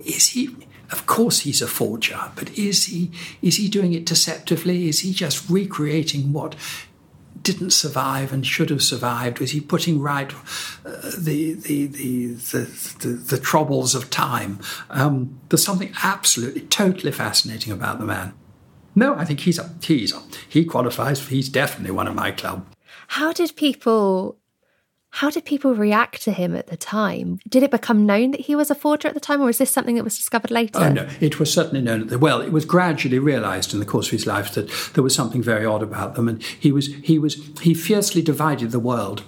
Is 0.01 0.27
he 0.31 0.49
of 0.91 1.05
course 1.05 1.39
he's 1.39 1.61
a 1.61 1.67
forger, 1.67 2.31
but 2.35 2.49
is 2.57 2.87
he 2.87 3.11
is 3.41 3.55
he 3.55 3.69
doing 3.69 3.93
it 3.93 4.05
deceptively? 4.05 4.89
Is 4.89 4.99
he 4.99 5.13
just 5.13 5.49
recreating 5.49 6.33
what 6.33 6.55
didn't 7.47 7.71
survive 7.71 8.33
and 8.33 8.45
should 8.45 8.69
have 8.69 8.83
survived? 8.83 9.39
Was 9.39 9.51
he 9.51 9.61
putting 9.61 10.01
right 10.01 10.33
uh, 10.85 11.11
the, 11.17 11.53
the, 11.53 11.87
the, 11.87 12.33
the, 12.33 13.07
the, 13.07 13.37
troubles 13.37 13.95
of 13.95 14.09
time? 14.09 14.59
Um, 14.89 15.39
there's 15.47 15.63
something 15.63 15.93
absolutely, 16.03 16.61
totally 16.61 17.13
fascinating 17.13 17.71
about 17.71 17.99
the 17.99 18.05
man. 18.05 18.33
No, 18.95 19.15
I 19.15 19.23
think 19.23 19.39
he's 19.39 19.59
a, 19.59 19.73
he's 19.81 20.13
he 20.49 20.65
qualifies. 20.65 21.25
He's 21.25 21.47
definitely 21.47 21.91
one 21.91 22.07
of 22.07 22.15
my 22.15 22.31
club. 22.31 22.67
How 23.07 23.31
did 23.31 23.55
people 23.55 24.37
how 25.09 25.29
did 25.29 25.45
people 25.45 25.73
react 25.73 26.21
to 26.23 26.31
him 26.31 26.55
at 26.55 26.67
the 26.67 26.77
time? 26.77 27.39
Did 27.47 27.63
it 27.63 27.71
become 27.71 28.05
known 28.05 28.31
that 28.31 28.41
he 28.41 28.55
was 28.55 28.69
a 28.69 28.75
forger 28.75 29.07
at 29.07 29.13
the 29.13 29.19
time, 29.19 29.41
or 29.41 29.45
was 29.45 29.57
this 29.57 29.71
something 29.71 29.95
that 29.95 30.03
was 30.03 30.17
discovered 30.17 30.51
later? 30.51 30.79
Oh, 30.79 30.89
no, 30.89 31.07
it 31.19 31.39
was 31.39 31.51
certainly 31.51 31.81
known. 31.81 32.07
That, 32.07 32.19
well, 32.19 32.41
it 32.41 32.51
was 32.51 32.65
gradually 32.65 33.19
realised 33.19 33.73
in 33.73 33.79
the 33.79 33.85
course 33.85 34.07
of 34.07 34.11
his 34.11 34.27
life 34.27 34.53
that 34.53 34.69
there 34.93 35.03
was 35.03 35.15
something 35.15 35.41
very 35.41 35.65
odd 35.65 35.81
about 35.81 36.15
them, 36.15 36.27
and 36.27 36.43
he 36.43 36.71
was 36.71 36.87
he 37.03 37.17
was 37.17 37.35
he 37.61 37.73
fiercely 37.73 38.21
divided 38.21 38.71
the 38.71 38.79
world 38.79 39.23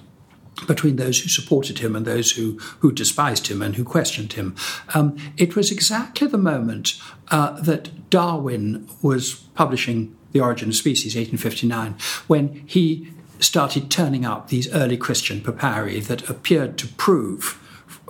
between 0.68 0.98
those 0.98 1.22
who 1.22 1.30
supported 1.30 1.80
him 1.80 1.96
and 1.96 2.06
those 2.06 2.32
who, 2.32 2.58
who 2.80 2.92
despised 2.92 3.48
him 3.48 3.62
and 3.62 3.76
who 3.76 3.84
questioned 3.84 4.34
him. 4.34 4.56
Um, 4.94 5.16
it 5.38 5.56
was 5.56 5.72
exactly 5.72 6.28
the 6.28 6.38
moment 6.38 7.00
uh, 7.30 7.60
that 7.62 8.10
Darwin 8.10 8.88
was 9.02 9.36
publishing 9.56 10.16
The 10.32 10.42
Origin 10.42 10.70
of 10.70 10.76
Species, 10.76 11.16
1859, 11.16 11.96
when 12.28 12.64
he 12.66 13.10
started 13.40 13.90
turning 13.90 14.26
up 14.26 14.48
these 14.48 14.72
early 14.74 14.98
Christian 14.98 15.42
papyri 15.42 16.00
that 16.02 16.30
appeared 16.30 16.78
to 16.80 16.88
prove 16.88 17.60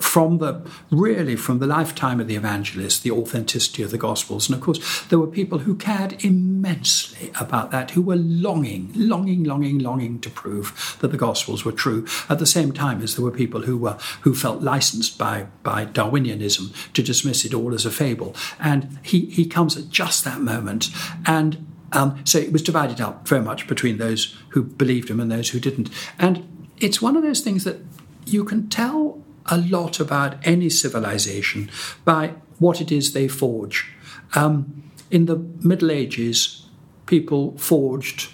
from 0.02 0.38
the 0.38 0.62
really 0.92 1.36
from 1.36 1.60
the 1.60 1.68
lifetime 1.68 2.20
of 2.20 2.28
the 2.28 2.36
evangelists 2.36 3.00
the 3.00 3.12
authenticity 3.12 3.84
of 3.84 3.92
the 3.92 3.98
gospels. 3.98 4.48
And 4.48 4.56
of 4.56 4.62
course 4.62 5.04
there 5.06 5.20
were 5.20 5.28
people 5.28 5.60
who 5.60 5.76
cared 5.76 6.24
immensely 6.24 7.32
about 7.40 7.72
that 7.72 7.92
who 7.92 8.02
were 8.02 8.16
longing 8.16 8.92
longing 8.96 9.44
longing 9.44 9.80
longing 9.80 10.20
to 10.22 10.30
prove 10.30 10.98
that 11.02 11.10
the 11.10 11.18
gospels 11.18 11.66
were 11.66 11.72
true 11.72 12.06
at 12.30 12.40
the 12.40 12.46
same 12.46 12.72
time 12.72 13.02
as 13.02 13.16
there 13.16 13.26
were 13.26 13.32
people 13.32 13.64
who 13.64 13.78
were 13.78 13.98
who 14.22 14.34
felt 14.34 14.62
licensed 14.62 15.18
by 15.18 15.48
by 15.64 15.86
darwinianism 15.86 16.74
to 16.94 17.04
dismiss 17.04 17.46
it 17.46 17.54
all 17.54 17.74
as 17.74 17.86
a 17.86 17.92
fable. 17.92 18.36
And 18.60 19.00
he 19.04 19.26
he 19.26 19.46
comes 19.46 19.78
at 19.78 19.90
just 19.90 20.24
that 20.24 20.42
moment 20.42 20.90
and 21.26 21.66
um, 21.92 22.22
so 22.26 22.38
it 22.38 22.52
was 22.52 22.62
divided 22.62 23.02
up 23.02 23.28
very 23.28 23.42
much 23.42 23.68
between 23.68 23.98
those 23.98 24.36
who 24.50 24.64
believed 24.64 25.10
him 25.10 25.20
and 25.20 25.32
those 25.32 25.50
who 25.50 25.60
didn't. 25.60 25.90
And 26.18 26.68
it's 26.78 27.02
one 27.02 27.16
of 27.16 27.24
those 27.24 27.42
things 27.42 27.64
that 27.64 27.78
you 28.26 28.44
can 28.44 28.70
tell 28.70 29.24
a 29.48 29.58
lot 29.58 30.00
about 30.00 30.36
any 30.44 30.70
civilization 30.70 31.70
by 32.06 32.34
what 32.60 32.82
it 32.82 32.92
is 32.92 33.14
they 33.14 33.28
forge. 33.28 33.92
Um, 34.36 34.84
in 35.10 35.26
the 35.26 35.38
Middle 35.38 35.92
Ages, 35.92 36.68
people 37.06 37.58
forged 37.58 38.30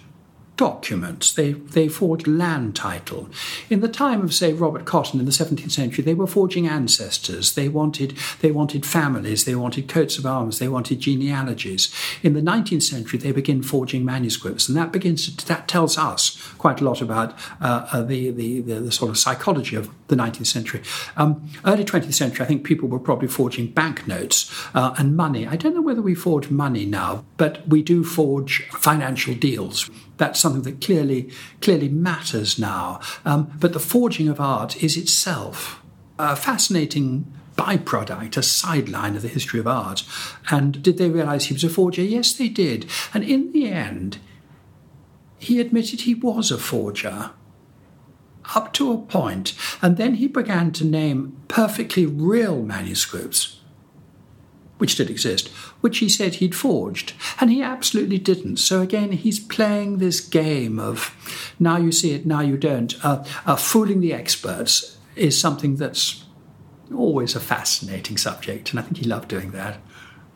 documents. 0.58 1.34
They, 1.34 1.54
they 1.54 1.88
forged 1.88 2.28
land 2.28 2.76
title. 2.76 3.30
In 3.70 3.82
the 3.82 3.88
time 3.88 4.22
of, 4.22 4.34
say, 4.34 4.54
Robert 4.54 4.86
Cotton 4.86 5.20
in 5.20 5.26
the 5.26 5.32
17th 5.32 5.72
century, 5.72 6.04
they 6.04 6.14
were 6.14 6.28
forging 6.28 6.68
ancestors. 6.68 7.54
They 7.54 7.68
wanted, 7.68 8.18
they 8.42 8.52
wanted 8.52 8.86
families. 8.86 9.46
They 9.46 9.56
wanted 9.56 9.90
coats 9.90 10.18
of 10.18 10.26
arms. 10.26 10.60
They 10.60 10.68
wanted 10.68 11.00
genealogies. 11.00 11.94
In 12.24 12.34
the 12.34 12.42
19th 12.42 12.84
century, 12.84 13.20
they 13.20 13.32
begin 13.32 13.64
forging 13.64 14.06
manuscripts. 14.06 14.68
And 14.68 14.78
that 14.78 14.92
begins 14.92 15.34
to, 15.36 15.46
that 15.48 15.68
tells 15.68 15.98
us 15.98 16.42
quite 16.58 16.82
a 16.82 16.86
lot 16.86 17.02
about 17.02 17.38
uh, 17.62 17.88
uh, 17.92 18.02
the, 18.02 18.32
the, 18.32 18.62
the, 18.62 18.80
the, 18.80 18.92
sort 18.92 19.10
of 19.10 19.18
psychology 19.18 19.76
of 19.76 20.05
the 20.08 20.16
19th 20.16 20.48
century. 20.48 20.82
Um, 21.18 21.50
early 21.66 21.84
20th 21.84 22.14
century, 22.14 22.46
I 22.46 22.48
think 22.48 22.64
people 22.64 22.88
were 22.88 23.00
probably 23.00 23.28
forging 23.28 23.72
banknotes 23.72 24.52
uh, 24.76 24.94
and 24.98 25.16
money. 25.16 25.48
I 25.48 25.56
don't 25.56 25.74
know 25.74 25.82
whether 25.82 26.02
we 26.02 26.14
forge 26.14 26.50
money 26.50 26.86
now, 26.86 27.26
but 27.38 27.68
we 27.68 27.82
do 27.82 28.04
forge 28.04 28.68
financial 28.70 29.34
deals 29.34 29.90
that's 30.18 30.40
something 30.40 30.62
that 30.62 30.82
clearly 30.82 31.30
clearly 31.62 31.90
matters 31.90 32.58
now. 32.58 33.00
Um, 33.26 33.52
but 33.60 33.74
the 33.74 33.80
forging 33.80 34.28
of 34.28 34.40
art 34.40 34.82
is 34.82 34.98
itself 34.98 35.82
a 36.18 36.36
fascinating 36.36 37.32
byproduct, 37.58 38.38
a 38.38 38.44
sideline 38.44 39.16
of 39.16 39.22
the 39.22 39.28
history 39.28 39.60
of 39.60 39.68
art. 39.68 40.04
And 40.50 40.82
did 40.82 40.98
they 40.98 41.10
realize 41.10 41.46
he 41.46 41.54
was 41.54 41.64
a 41.64 41.70
forger? 41.70 42.02
Yes, 42.02 42.34
they 42.34 42.50
did. 42.50 42.86
And 43.14 43.24
in 43.24 43.52
the 43.52 43.68
end, 43.70 44.20
he 45.38 45.60
admitted 45.60 46.02
he 46.02 46.16
was 46.16 46.52
a 46.52 46.58
forger. 46.58 47.32
Up 48.54 48.74
to 48.74 48.92
a 48.92 48.98
point, 48.98 49.54
and 49.82 49.98
then 49.98 50.16
he 50.16 50.28
began 50.28 50.72
to 50.74 50.86
name 50.86 51.42
perfectly 51.48 52.06
real 52.06 52.62
manuscripts 52.62 53.60
which 54.78 54.96
did 54.96 55.10
exist, 55.10 55.48
which 55.82 56.00
he 56.00 56.10
said 56.10 56.36
he'd 56.36 56.56
forged. 56.56 57.14
And 57.40 57.50
he 57.50 57.62
absolutely 57.62 58.18
didn't. 58.18 58.58
So 58.58 58.82
again, 58.82 59.14
he's 59.14 59.40
playing 59.40 59.98
this 59.98 60.20
game 60.20 60.80
of 60.80 61.16
now 61.60 61.78
you 61.78 61.92
see 61.92 62.14
it, 62.14 62.26
now 62.26 62.42
you 62.42 62.58
don't. 62.58 62.94
Uh, 63.04 63.24
uh, 63.46 63.56
fooling 63.56 64.02
the 64.02 64.14
experts 64.14 64.98
is 65.16 65.40
something 65.40 65.78
that's 65.78 66.26
always 66.94 67.36
a 67.36 67.40
fascinating 67.40 68.18
subject. 68.18 68.72
And 68.72 68.80
I 68.80 68.84
think 68.84 68.98
he 68.98 69.06
loved 69.06 69.30
doing 69.30 69.52
that. 69.52 69.80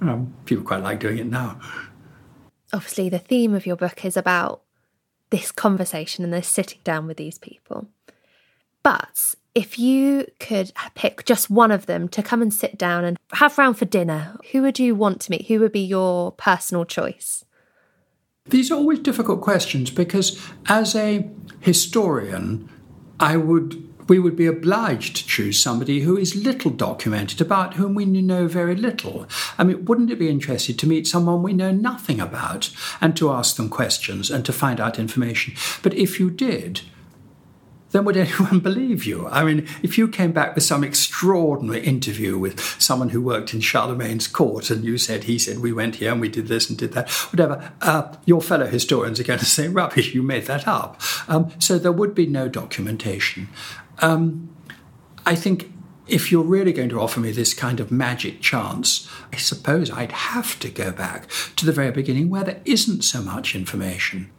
Um, 0.02 0.34
people 0.46 0.64
quite 0.64 0.84
like 0.84 1.00
doing 1.00 1.18
it 1.18 1.28
now. 1.28 1.60
Obviously, 2.72 3.10
the 3.10 3.20
theme 3.20 3.54
of 3.54 3.66
your 3.66 3.76
book 3.76 4.06
is 4.06 4.16
about 4.16 4.62
this 5.32 5.52
conversation 5.52 6.24
and 6.24 6.34
this 6.34 6.48
sitting 6.48 6.80
down 6.84 7.08
with 7.08 7.18
these 7.18 7.38
people. 7.38 7.90
But 8.84 9.36
if 9.56 9.78
you 9.78 10.26
could 10.40 10.72
pick 10.96 11.26
just 11.26 11.50
one 11.50 11.72
of 11.72 11.86
them 11.86 12.08
to 12.10 12.24
come 12.24 12.42
and 12.42 12.54
sit 12.54 12.78
down 12.78 13.04
and 13.04 13.18
have 13.34 13.58
round 13.58 13.78
for 13.78 13.86
dinner, 13.86 14.38
who 14.52 14.62
would 14.62 14.80
you 14.80 14.96
want 14.96 15.22
to 15.22 15.32
meet? 15.32 15.48
Who 15.48 15.60
would 15.60 15.72
be 15.72 15.82
your 15.82 16.32
personal 16.34 16.86
choice? 16.86 17.44
These 18.46 18.72
are 18.72 18.76
always 18.76 19.00
difficult 19.00 19.42
questions 19.42 19.92
because, 19.92 20.42
as 20.68 20.96
a 20.96 21.30
historian, 21.60 22.70
I 23.20 23.38
would 23.38 23.90
we 24.10 24.18
would 24.18 24.36
be 24.36 24.48
obliged 24.48 25.16
to 25.18 25.28
choose 25.28 25.60
somebody 25.60 26.02
who 26.02 26.18
is 26.18 26.36
little 26.36 26.72
documented, 26.72 27.40
about 27.40 27.76
whom 27.76 27.94
we 27.94 28.06
know 28.06 28.48
very 28.48 28.76
little. 28.76 29.28
I 29.58 29.64
mean, 29.64 29.86
wouldn't 29.86 30.10
it 30.10 30.18
be 30.18 30.30
interesting 30.30 30.76
to 30.78 30.88
meet 30.88 31.06
someone 31.06 31.44
we 31.44 31.54
know 31.54 31.72
nothing 31.72 32.20
about 32.20 32.72
and 33.00 33.16
to 33.18 33.30
ask 33.30 33.56
them 33.56 33.70
questions 33.70 34.32
and 34.32 34.44
to 34.46 34.52
find 34.52 34.80
out 34.80 34.98
information? 34.98 35.54
But 35.84 35.94
if 35.94 36.20
you 36.20 36.32
did, 36.32 36.82
then 37.92 38.06
would 38.06 38.18
anyone 38.18 38.60
believe 38.60 39.06
you? 39.06 39.28
I 39.28 39.44
mean, 39.44 39.68
if 39.82 39.98
you 39.98 40.08
came 40.08 40.32
back 40.32 40.56
with 40.56 40.64
some 40.64 40.84
extraordinary 40.84 41.82
interview 41.82 42.38
with 42.38 42.60
someone 42.82 43.10
who 43.10 43.22
worked 43.22 43.54
in 43.54 43.62
Charlemagne's 43.62 44.28
court 44.28 44.70
and 44.70 44.84
you 44.84 44.98
said, 44.98 45.26
he 45.26 45.40
said, 45.40 45.60
we 45.60 45.74
went 45.74 45.96
here 45.96 46.12
and 46.12 46.22
we 46.22 46.30
did 46.30 46.48
this 46.48 46.70
and 46.70 46.78
did 46.78 46.94
that, 46.94 47.10
whatever, 47.32 47.72
uh, 47.82 48.16
your 48.26 48.42
fellow 48.42 48.68
historians 48.68 49.20
are 49.20 49.24
going 49.24 49.40
to 49.40 49.46
say, 49.46 49.68
rubbish, 49.80 50.14
you 50.14 50.22
made 50.22 50.46
that 50.46 50.68
up. 50.68 51.02
Um, 51.28 51.52
so 51.60 51.78
there 51.78 51.92
would 51.92 52.16
be 52.16 52.26
no 52.26 52.48
documentation. 52.48 53.50
Um, 54.00 54.50
I 55.26 55.36
think 55.36 55.72
if 56.08 56.32
you're 56.32 56.44
really 56.44 56.74
going 56.74 56.90
to 56.90 57.00
offer 57.00 57.20
me 57.20 57.32
this 57.32 57.54
kind 57.54 57.80
of 57.80 57.92
magic 57.92 58.42
chance, 58.42 59.08
I 59.32 59.38
suppose 59.38 59.92
I'd 59.92 60.12
have 60.12 60.60
to 60.60 60.70
go 60.70 60.92
back 60.92 61.30
to 61.56 61.66
the 61.66 61.72
very 61.72 61.92
beginning 61.92 62.30
where 62.30 62.44
there 62.44 62.62
isn't 62.66 63.04
so 63.04 63.22
much 63.22 63.56
information 63.56 64.32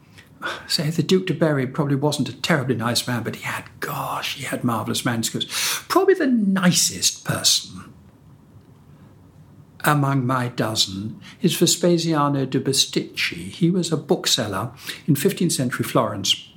say 0.66 0.90
the 0.90 1.02
Duke 1.02 1.26
de 1.26 1.34
Berry 1.34 1.66
probably 1.66 1.96
wasn't 1.96 2.28
a 2.28 2.40
terribly 2.40 2.76
nice 2.76 3.06
man, 3.06 3.22
but 3.22 3.36
he 3.36 3.42
had, 3.42 3.64
gosh, 3.80 4.36
he 4.36 4.44
had 4.44 4.64
marvellous 4.64 5.04
manuscripts. 5.04 5.82
Probably 5.88 6.14
the 6.14 6.26
nicest 6.26 7.24
person 7.24 7.92
among 9.84 10.26
my 10.26 10.48
dozen 10.48 11.20
is 11.40 11.56
Vespasiano 11.56 12.48
de 12.48 12.60
Bisticci. 12.60 13.48
He 13.50 13.70
was 13.70 13.92
a 13.92 13.96
bookseller 13.96 14.72
in 15.06 15.14
15th 15.14 15.52
century 15.52 15.84
Florence 15.84 16.48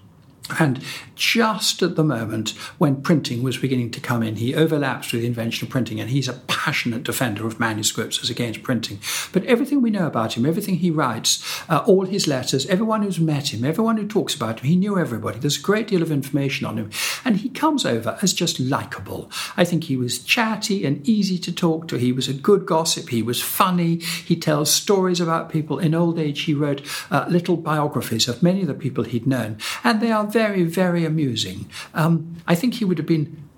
and 0.60 0.84
just 1.16 1.82
at 1.82 1.96
the 1.96 2.04
moment 2.04 2.52
when 2.78 3.02
printing 3.02 3.44
was 3.44 3.58
beginning 3.58 3.92
to 3.92 4.00
come 4.00 4.24
in, 4.24 4.38
he 4.38 4.56
overlaps 4.56 5.12
with 5.12 5.22
the 5.22 5.28
invention 5.28 5.66
of 5.66 5.72
printing, 5.72 6.00
and 6.00 6.10
he's 6.10 6.28
a 6.28 6.34
passionate 6.48 7.04
defender 7.04 7.46
of 7.46 7.60
manuscripts 7.60 8.22
as 8.24 8.30
against 8.30 8.64
printing. 8.64 9.00
But 9.32 9.44
everything 9.46 9.82
we 9.82 9.90
know 9.90 10.08
about 10.08 10.38
him, 10.38 10.46
everything 10.46 10.76
he 10.76 10.92
writes, 10.92 11.62
uh, 11.70 11.84
all 11.86 12.06
his 12.06 12.28
letters, 12.28 12.66
everyone 12.68 13.04
who's 13.04 13.20
met 13.20 13.54
him, 13.54 13.64
everyone 13.64 13.98
who 13.98 14.08
talks 14.08 14.36
about 14.36 14.60
him, 14.60 14.68
he 14.68 14.76
knew 14.76 14.98
everybody. 14.98 15.40
There's 15.40 15.60
a 15.60 15.62
great 15.62 15.88
deal 15.88 16.02
of 16.02 16.12
information 16.12 16.66
on 16.66 16.78
him, 16.78 16.90
and 17.24 17.38
he 17.38 17.50
comes 17.50 17.86
over 17.86 18.18
as 18.22 18.34
just 18.34 18.60
likable. 18.60 19.30
I 19.58 19.66
think 19.66 19.86
he 19.86 19.98
was 19.98 20.20
chatty 20.20 20.86
and 20.86 21.08
easy 21.08 21.38
to 21.40 21.52
talk 21.52 21.88
to. 21.90 21.98
He 21.98 22.12
was 22.12 22.28
a 22.28 22.34
good 22.34 22.66
gossip. 22.66 23.10
He 23.10 23.22
was 23.22 23.42
funny. 23.42 23.98
He 23.98 24.36
tells 24.36 24.72
stories 24.72 25.20
about 25.20 25.52
people. 25.52 25.80
In 25.80 25.94
old 25.94 26.20
age, 26.20 26.42
he 26.42 26.54
wrote 26.54 26.82
uh, 27.12 27.26
little 27.30 27.58
biographies 27.58 28.28
of 28.28 28.44
many 28.44 28.62
of 28.62 28.68
the 28.68 28.74
people 28.74 29.04
he'd 29.04 29.28
known, 29.28 29.58
and 29.84 30.02
they 30.02 30.12
are 30.12 30.26
very, 30.26 30.64
very 30.64 31.03
amusing. 31.06 31.70
Um, 31.94 32.38
I 32.48 32.56
think 32.56 32.76
he 32.76 32.86
would 32.86 32.98
have 32.98 33.08
been. 33.08 33.50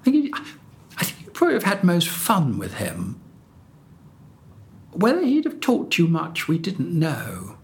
I 0.00 0.04
think, 0.04 0.16
he, 0.16 0.32
I 0.98 1.04
think 1.04 1.24
you'd 1.24 1.34
probably 1.34 1.54
have 1.54 1.64
had 1.64 1.82
most 1.84 2.08
fun 2.08 2.58
with 2.58 2.74
him. 2.74 3.20
Whether 4.92 5.22
he'd 5.22 5.44
have 5.44 5.60
taught 5.60 5.98
you 5.98 6.06
much, 6.06 6.48
we 6.48 6.58
didn't 6.58 6.96
know. 6.96 7.58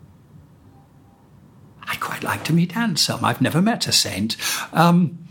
I'd 1.84 2.01
quite 2.01 2.22
like 2.22 2.45
to 2.45 2.53
meet 2.53 2.76
Anselm. 2.76 3.24
I've 3.24 3.40
never 3.40 3.62
met 3.62 3.86
a 3.86 3.93
saint. 3.93 4.36
Um, 4.72 5.26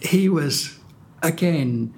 he 0.00 0.28
was, 0.28 0.78
again, 1.22 1.94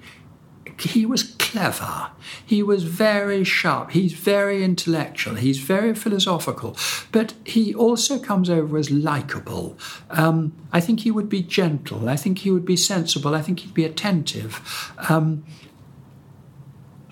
he 0.79 1.05
was 1.05 1.35
clever. 1.51 2.09
He 2.45 2.61
was 2.61 2.83
very 2.83 3.43
sharp. 3.43 3.91
He's 3.91 4.13
very 4.13 4.63
intellectual. 4.63 5.35
He's 5.35 5.59
very 5.59 5.93
philosophical. 5.95 6.75
But 7.11 7.33
he 7.45 7.73
also 7.73 8.19
comes 8.19 8.49
over 8.49 8.77
as 8.77 8.91
likable. 8.91 9.77
Um, 10.09 10.53
I 10.73 10.79
think 10.79 11.01
he 11.01 11.11
would 11.11 11.29
be 11.29 11.41
gentle. 11.41 12.09
I 12.09 12.15
think 12.15 12.39
he 12.39 12.51
would 12.51 12.65
be 12.65 12.75
sensible. 12.75 13.33
I 13.33 13.41
think 13.41 13.61
he'd 13.61 13.73
be 13.73 13.85
attentive. 13.85 14.93
Um, 15.09 15.45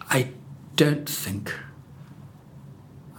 I 0.09 0.31
don't 0.75 1.09
think 1.09 1.53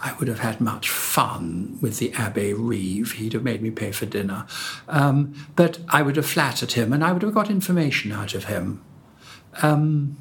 I 0.02 0.12
would 0.18 0.28
have 0.28 0.40
had 0.40 0.60
much 0.60 0.90
fun 0.90 1.78
with 1.80 1.98
the 1.98 2.12
Abbe 2.12 2.52
Rive. 2.52 3.12
He'd 3.12 3.32
have 3.32 3.42
made 3.42 3.62
me 3.62 3.70
pay 3.70 3.90
for 3.92 4.06
dinner. 4.06 4.46
Um, 4.88 5.34
but 5.56 5.78
I 5.88 6.02
would 6.02 6.16
have 6.16 6.26
flattered 6.26 6.72
him 6.72 6.92
and 6.92 7.02
I 7.02 7.12
would 7.12 7.22
have 7.22 7.34
got 7.34 7.50
information 7.50 8.12
out 8.12 8.34
of 8.34 8.44
him. 8.44 8.84
Um, 9.62 10.16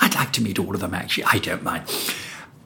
I'd 0.00 0.14
like 0.14 0.32
to 0.34 0.42
meet 0.42 0.58
all 0.58 0.74
of 0.74 0.80
them, 0.80 0.94
actually. 0.94 1.24
I 1.24 1.38
don't 1.38 1.62
mind. 1.62 1.84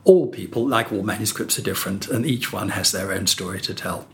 All 0.04 0.26
people, 0.26 0.66
like 0.66 0.92
all 0.92 1.02
manuscripts, 1.02 1.58
are 1.58 1.62
different, 1.62 2.08
and 2.08 2.26
each 2.26 2.52
one 2.52 2.70
has 2.70 2.92
their 2.92 3.12
own 3.12 3.26
story 3.26 3.60
to 3.62 3.74
tell. 3.74 4.06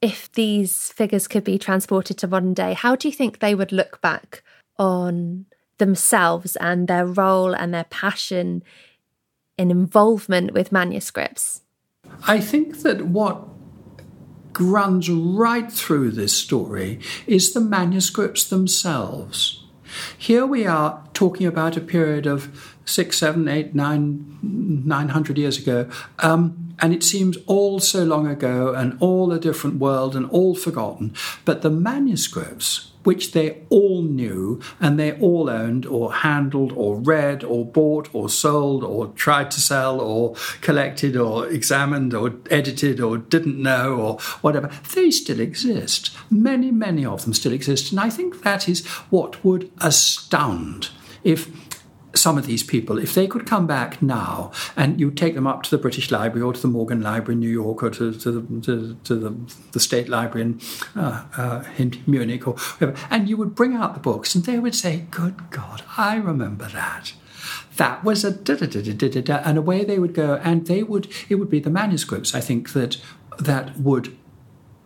If 0.00 0.32
these 0.32 0.90
figures 0.90 1.28
could 1.28 1.44
be 1.44 1.58
transported 1.58 2.18
to 2.18 2.26
modern 2.26 2.54
day, 2.54 2.74
how 2.74 2.96
do 2.96 3.08
you 3.08 3.14
think 3.14 3.38
they 3.38 3.54
would 3.54 3.70
look 3.70 4.00
back 4.00 4.42
on 4.78 5.46
themselves 5.78 6.56
and 6.56 6.88
their 6.88 7.06
role 7.06 7.54
and 7.54 7.72
their 7.72 7.84
passion 7.84 8.62
in 9.56 9.70
involvement 9.70 10.52
with 10.52 10.72
manuscripts? 10.72 11.62
I 12.26 12.40
think 12.40 12.82
that 12.82 13.06
what 13.06 13.46
runs 14.58 15.08
right 15.08 15.72
through 15.72 16.10
this 16.10 16.32
story 16.32 17.00
is 17.26 17.52
the 17.52 17.60
manuscripts 17.60 18.48
themselves. 18.48 19.61
Here 20.16 20.46
we 20.46 20.66
are 20.66 21.02
talking 21.14 21.46
about 21.46 21.76
a 21.76 21.80
period 21.80 22.26
of 22.26 22.76
six, 22.84 23.18
seven, 23.18 23.48
eight, 23.48 23.74
nine, 23.74 24.38
nine 24.42 25.08
hundred 25.08 25.38
years 25.38 25.58
ago, 25.58 25.88
um, 26.20 26.74
and 26.78 26.92
it 26.94 27.02
seems 27.02 27.36
all 27.46 27.80
so 27.80 28.04
long 28.04 28.26
ago 28.26 28.74
and 28.74 28.96
all 29.00 29.32
a 29.32 29.38
different 29.38 29.76
world 29.78 30.16
and 30.16 30.28
all 30.30 30.54
forgotten. 30.54 31.14
But 31.44 31.62
the 31.62 31.70
manuscripts 31.70 32.91
which 33.04 33.32
they 33.32 33.62
all 33.68 34.02
knew 34.02 34.60
and 34.80 34.98
they 34.98 35.12
all 35.18 35.50
owned 35.50 35.86
or 35.86 36.12
handled 36.12 36.72
or 36.72 36.96
read 36.96 37.44
or 37.44 37.64
bought 37.64 38.08
or 38.14 38.28
sold 38.28 38.84
or 38.84 39.08
tried 39.08 39.50
to 39.50 39.60
sell 39.60 40.00
or 40.00 40.34
collected 40.60 41.16
or 41.16 41.46
examined 41.48 42.14
or 42.14 42.34
edited 42.50 43.00
or 43.00 43.18
didn't 43.18 43.60
know 43.60 43.94
or 43.94 44.20
whatever, 44.40 44.70
they 44.94 45.10
still 45.10 45.40
exist. 45.40 46.16
Many, 46.30 46.70
many 46.70 47.04
of 47.04 47.24
them 47.24 47.34
still 47.34 47.52
exist. 47.52 47.90
And 47.90 48.00
I 48.00 48.10
think 48.10 48.42
that 48.42 48.68
is 48.68 48.86
what 49.10 49.44
would 49.44 49.70
astound 49.80 50.90
if 51.24 51.61
some 52.14 52.38
of 52.38 52.46
these 52.46 52.62
people, 52.62 52.98
if 52.98 53.14
they 53.14 53.26
could 53.26 53.46
come 53.46 53.66
back 53.66 54.02
now 54.02 54.50
and 54.76 55.00
you 55.00 55.10
take 55.10 55.34
them 55.34 55.46
up 55.46 55.62
to 55.62 55.70
the 55.70 55.78
British 55.78 56.10
Library 56.10 56.42
or 56.42 56.52
to 56.52 56.60
the 56.60 56.68
Morgan 56.68 57.00
Library 57.00 57.34
in 57.34 57.40
New 57.40 57.48
York 57.48 57.82
or 57.82 57.90
to, 57.90 58.12
to, 58.12 58.32
the, 58.32 58.60
to, 58.60 58.96
to 59.04 59.14
the, 59.14 59.54
the, 59.72 59.80
State 59.80 60.08
Library 60.08 60.42
in, 60.42 60.60
uh, 60.96 61.24
uh, 61.36 61.64
in 61.78 62.02
Munich 62.06 62.46
or 62.46 62.54
whatever, 62.54 62.98
and 63.10 63.28
you 63.28 63.36
would 63.36 63.54
bring 63.54 63.74
out 63.74 63.94
the 63.94 64.00
books 64.00 64.34
and 64.34 64.44
they 64.44 64.58
would 64.58 64.74
say, 64.74 65.06
Good 65.10 65.50
God, 65.50 65.82
I 65.96 66.16
remember 66.16 66.68
that. 66.68 67.12
That 67.76 68.04
was 68.04 68.24
a 68.24 68.30
da 68.30 68.54
da 68.54 68.66
da 68.66 68.82
da 68.82 69.08
da 69.08 69.20
da, 69.20 69.36
and 69.44 69.58
away 69.58 69.84
they 69.84 69.98
would 69.98 70.14
go, 70.14 70.34
and 70.44 70.66
they 70.66 70.82
would. 70.82 71.08
It 71.28 71.36
would 71.36 71.50
be 71.50 71.58
the 71.58 71.70
manuscripts, 71.70 72.34
I 72.34 72.40
think, 72.40 72.72
that 72.74 72.98
that 73.38 73.78
would 73.78 74.16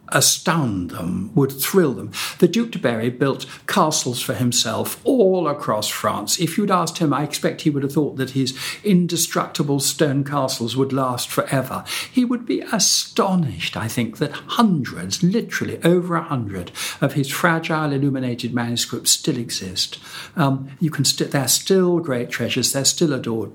astound 0.09 0.91
them, 0.91 1.35
would 1.35 1.53
thrill 1.53 1.93
them. 1.93 2.13
The 2.39 2.49
Duc 2.49 2.71
de 2.71 2.79
Berry 2.79 3.11
built 3.11 3.47
castles 3.67 4.23
for 4.23 4.35
himself 4.35 5.01
all 5.05 5.49
across 5.49 5.89
France. 5.89 6.39
If 6.39 6.57
you'd 6.57 6.71
asked 6.71 6.99
him, 6.99 7.13
I 7.13 7.25
expect 7.25 7.63
he 7.63 7.71
would 7.71 7.83
have 7.83 7.93
thought 7.93 8.17
that 8.17 8.31
his 8.31 8.57
indestructible 8.85 9.81
stone 9.81 10.25
castles 10.25 10.77
would 10.77 10.93
last 10.93 11.29
forever. 11.29 11.85
He 12.11 12.25
would 12.25 12.47
be 12.47 12.61
astonished, 12.61 13.77
I 13.77 13.89
think, 13.89 14.19
that 14.19 14.33
hundreds, 14.33 15.23
literally 15.23 15.83
over 15.83 16.17
a 16.17 16.23
hundred, 16.23 16.73
of 17.01 17.15
his 17.15 17.31
fragile 17.31 17.93
illuminated 17.93 18.55
manuscripts 18.55 19.11
still 19.11 19.39
exist. 19.39 19.99
Um, 20.37 20.71
you 20.81 20.91
can 20.91 21.05
st- 21.05 21.31
they're 21.31 21.49
still 21.49 21.99
great 22.01 22.31
treasures, 22.31 22.73
they're 22.73 22.85
still 22.85 23.13
adored. 23.13 23.53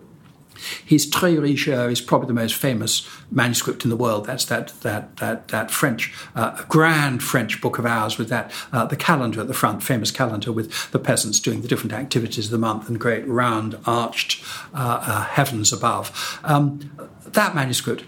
His 0.85 1.09
Très 1.09 1.91
is 1.91 2.01
probably 2.01 2.27
the 2.27 2.33
most 2.33 2.55
famous 2.55 3.07
manuscript 3.31 3.83
in 3.83 3.89
the 3.89 3.95
world. 3.95 4.25
That's 4.25 4.45
that 4.45 4.69
that 4.81 5.17
that 5.17 5.47
that 5.49 5.71
French 5.71 6.13
uh, 6.35 6.63
grand 6.69 7.23
French 7.23 7.61
book 7.61 7.77
of 7.79 7.85
hours 7.85 8.17
with 8.17 8.29
that 8.29 8.51
uh, 8.71 8.85
the 8.85 8.95
calendar 8.95 9.41
at 9.41 9.47
the 9.47 9.53
front, 9.53 9.83
famous 9.83 10.11
calendar 10.11 10.51
with 10.51 10.91
the 10.91 10.99
peasants 10.99 11.39
doing 11.39 11.61
the 11.61 11.67
different 11.67 11.93
activities 11.93 12.45
of 12.45 12.51
the 12.51 12.57
month 12.57 12.87
and 12.87 12.99
great 12.99 13.27
round 13.27 13.77
arched 13.85 14.43
uh, 14.73 15.03
uh 15.05 15.23
heavens 15.23 15.73
above. 15.73 16.39
Um, 16.43 16.91
that 17.25 17.55
manuscript 17.55 18.03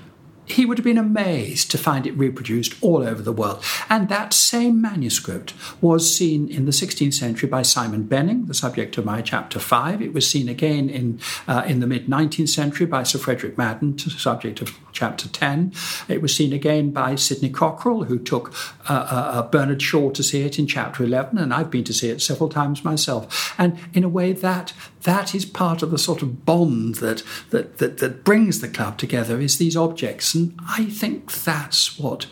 he 0.45 0.65
would 0.65 0.77
have 0.77 0.85
been 0.85 0.97
amazed 0.97 1.71
to 1.71 1.77
find 1.77 2.05
it 2.05 2.17
reproduced 2.17 2.75
all 2.81 3.03
over 3.03 3.21
the 3.21 3.31
world. 3.31 3.63
And 3.89 4.09
that 4.09 4.33
same 4.33 4.81
manuscript 4.81 5.53
was 5.81 6.13
seen 6.13 6.49
in 6.49 6.65
the 6.65 6.71
16th 6.71 7.13
century 7.13 7.49
by 7.49 7.61
Simon 7.61 8.05
Bening, 8.05 8.47
the 8.47 8.53
subject 8.53 8.97
of 8.97 9.05
my 9.05 9.21
chapter 9.21 9.59
5. 9.59 10.01
It 10.01 10.13
was 10.13 10.29
seen 10.29 10.49
again 10.49 10.89
in, 10.89 11.19
uh, 11.47 11.63
in 11.65 11.79
the 11.79 11.87
mid 11.87 12.07
19th 12.07 12.49
century 12.49 12.85
by 12.85 13.03
Sir 13.03 13.19
Frederick 13.19 13.57
Madden, 13.57 13.95
the 13.95 14.09
subject 14.09 14.61
of 14.61 14.77
chapter 14.93 15.27
10. 15.27 15.73
It 16.07 16.21
was 16.21 16.35
seen 16.35 16.53
again 16.53 16.91
by 16.91 17.15
Sydney 17.15 17.49
Cockerell, 17.49 18.05
who 18.05 18.19
took 18.19 18.53
uh, 18.89 18.93
uh, 18.93 19.15
uh, 19.15 19.41
Bernard 19.49 19.81
Shaw 19.81 20.11
to 20.11 20.23
see 20.23 20.43
it 20.43 20.57
in 20.57 20.67
chapter 20.67 21.03
11, 21.03 21.37
and 21.37 21.53
I've 21.53 21.69
been 21.69 21.83
to 21.85 21.93
see 21.93 22.09
it 22.09 22.21
several 22.21 22.49
times 22.49 22.85
myself. 22.85 23.53
And 23.57 23.77
in 23.93 24.03
a 24.03 24.09
way, 24.09 24.31
that 24.33 24.73
that 25.01 25.35
is 25.35 25.45
part 25.45 25.81
of 25.81 25.91
the 25.91 25.97
sort 25.97 26.21
of 26.21 26.45
bond 26.45 26.95
that, 26.95 27.23
that, 27.49 27.79
that, 27.79 27.97
that 27.97 28.23
brings 28.23 28.61
the 28.61 28.69
club 28.69 28.97
together 28.97 29.39
is 29.39 29.57
these 29.57 29.75
objects. 29.75 30.33
And 30.33 30.57
I 30.67 30.85
think 30.85 31.31
that's 31.31 31.99
what 31.99 32.27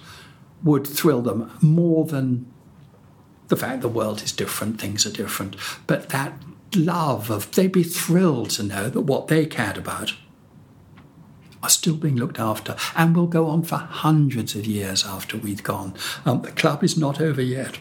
would 0.63 0.87
thrill 0.87 1.21
them 1.21 1.51
more 1.61 2.05
than 2.05 2.45
the 3.47 3.57
fact 3.57 3.81
the 3.81 3.89
world 3.89 4.21
is 4.21 4.31
different, 4.31 4.79
things 4.79 5.05
are 5.05 5.11
different, 5.11 5.55
but 5.85 6.09
that 6.09 6.33
love 6.73 7.29
of 7.29 7.51
they'd 7.51 7.71
be 7.71 7.83
thrilled 7.83 8.49
to 8.51 8.63
know 8.63 8.89
that 8.89 9.01
what 9.01 9.27
they 9.27 9.45
cared 9.45 9.77
about 9.77 10.13
are 11.63 11.69
still 11.69 11.95
being 11.95 12.15
looked 12.15 12.39
after 12.39 12.75
and 12.95 13.15
will 13.15 13.27
go 13.27 13.47
on 13.47 13.63
for 13.63 13.77
hundreds 13.77 14.55
of 14.55 14.65
years 14.65 15.05
after 15.05 15.37
we've 15.37 15.63
gone. 15.63 15.93
Um, 16.25 16.41
the 16.41 16.51
club 16.51 16.83
is 16.83 16.97
not 16.97 17.21
over 17.21 17.41
yet. 17.41 17.79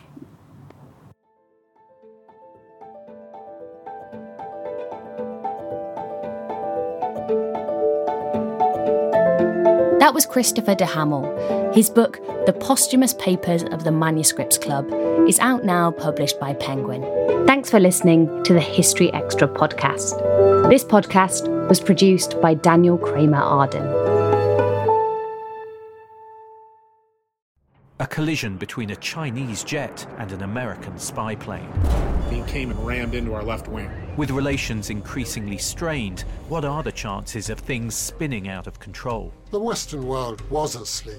That 10.00 10.14
was 10.14 10.26
Christopher 10.26 10.74
de 10.74 10.86
Hamel. 10.86 11.59
His 11.72 11.88
book, 11.88 12.18
The 12.46 12.52
Posthumous 12.52 13.14
Papers 13.14 13.62
of 13.62 13.84
the 13.84 13.92
Manuscripts 13.92 14.58
Club, 14.58 14.90
is 15.28 15.38
out 15.38 15.64
now, 15.64 15.92
published 15.92 16.40
by 16.40 16.52
Penguin. 16.54 17.02
Thanks 17.46 17.70
for 17.70 17.78
listening 17.78 18.42
to 18.42 18.52
the 18.52 18.60
History 18.60 19.12
Extra 19.12 19.46
podcast. 19.46 20.18
This 20.68 20.82
podcast 20.82 21.68
was 21.68 21.78
produced 21.78 22.40
by 22.40 22.54
Daniel 22.54 22.98
Kramer 22.98 23.38
Arden. 23.38 23.86
A 28.00 28.06
collision 28.08 28.56
between 28.56 28.90
a 28.90 28.96
Chinese 28.96 29.62
jet 29.62 30.04
and 30.18 30.32
an 30.32 30.42
American 30.42 30.98
spy 30.98 31.36
plane. 31.36 31.70
He 32.30 32.42
came 32.50 32.72
and 32.72 32.84
rammed 32.84 33.14
into 33.14 33.32
our 33.32 33.44
left 33.44 33.68
wing. 33.68 33.92
With 34.16 34.32
relations 34.32 34.90
increasingly 34.90 35.58
strained, 35.58 36.22
what 36.48 36.64
are 36.64 36.82
the 36.82 36.90
chances 36.90 37.48
of 37.48 37.60
things 37.60 37.94
spinning 37.94 38.48
out 38.48 38.66
of 38.66 38.80
control? 38.80 39.32
The 39.52 39.60
Western 39.60 40.04
world 40.04 40.40
was 40.50 40.74
asleep. 40.74 41.18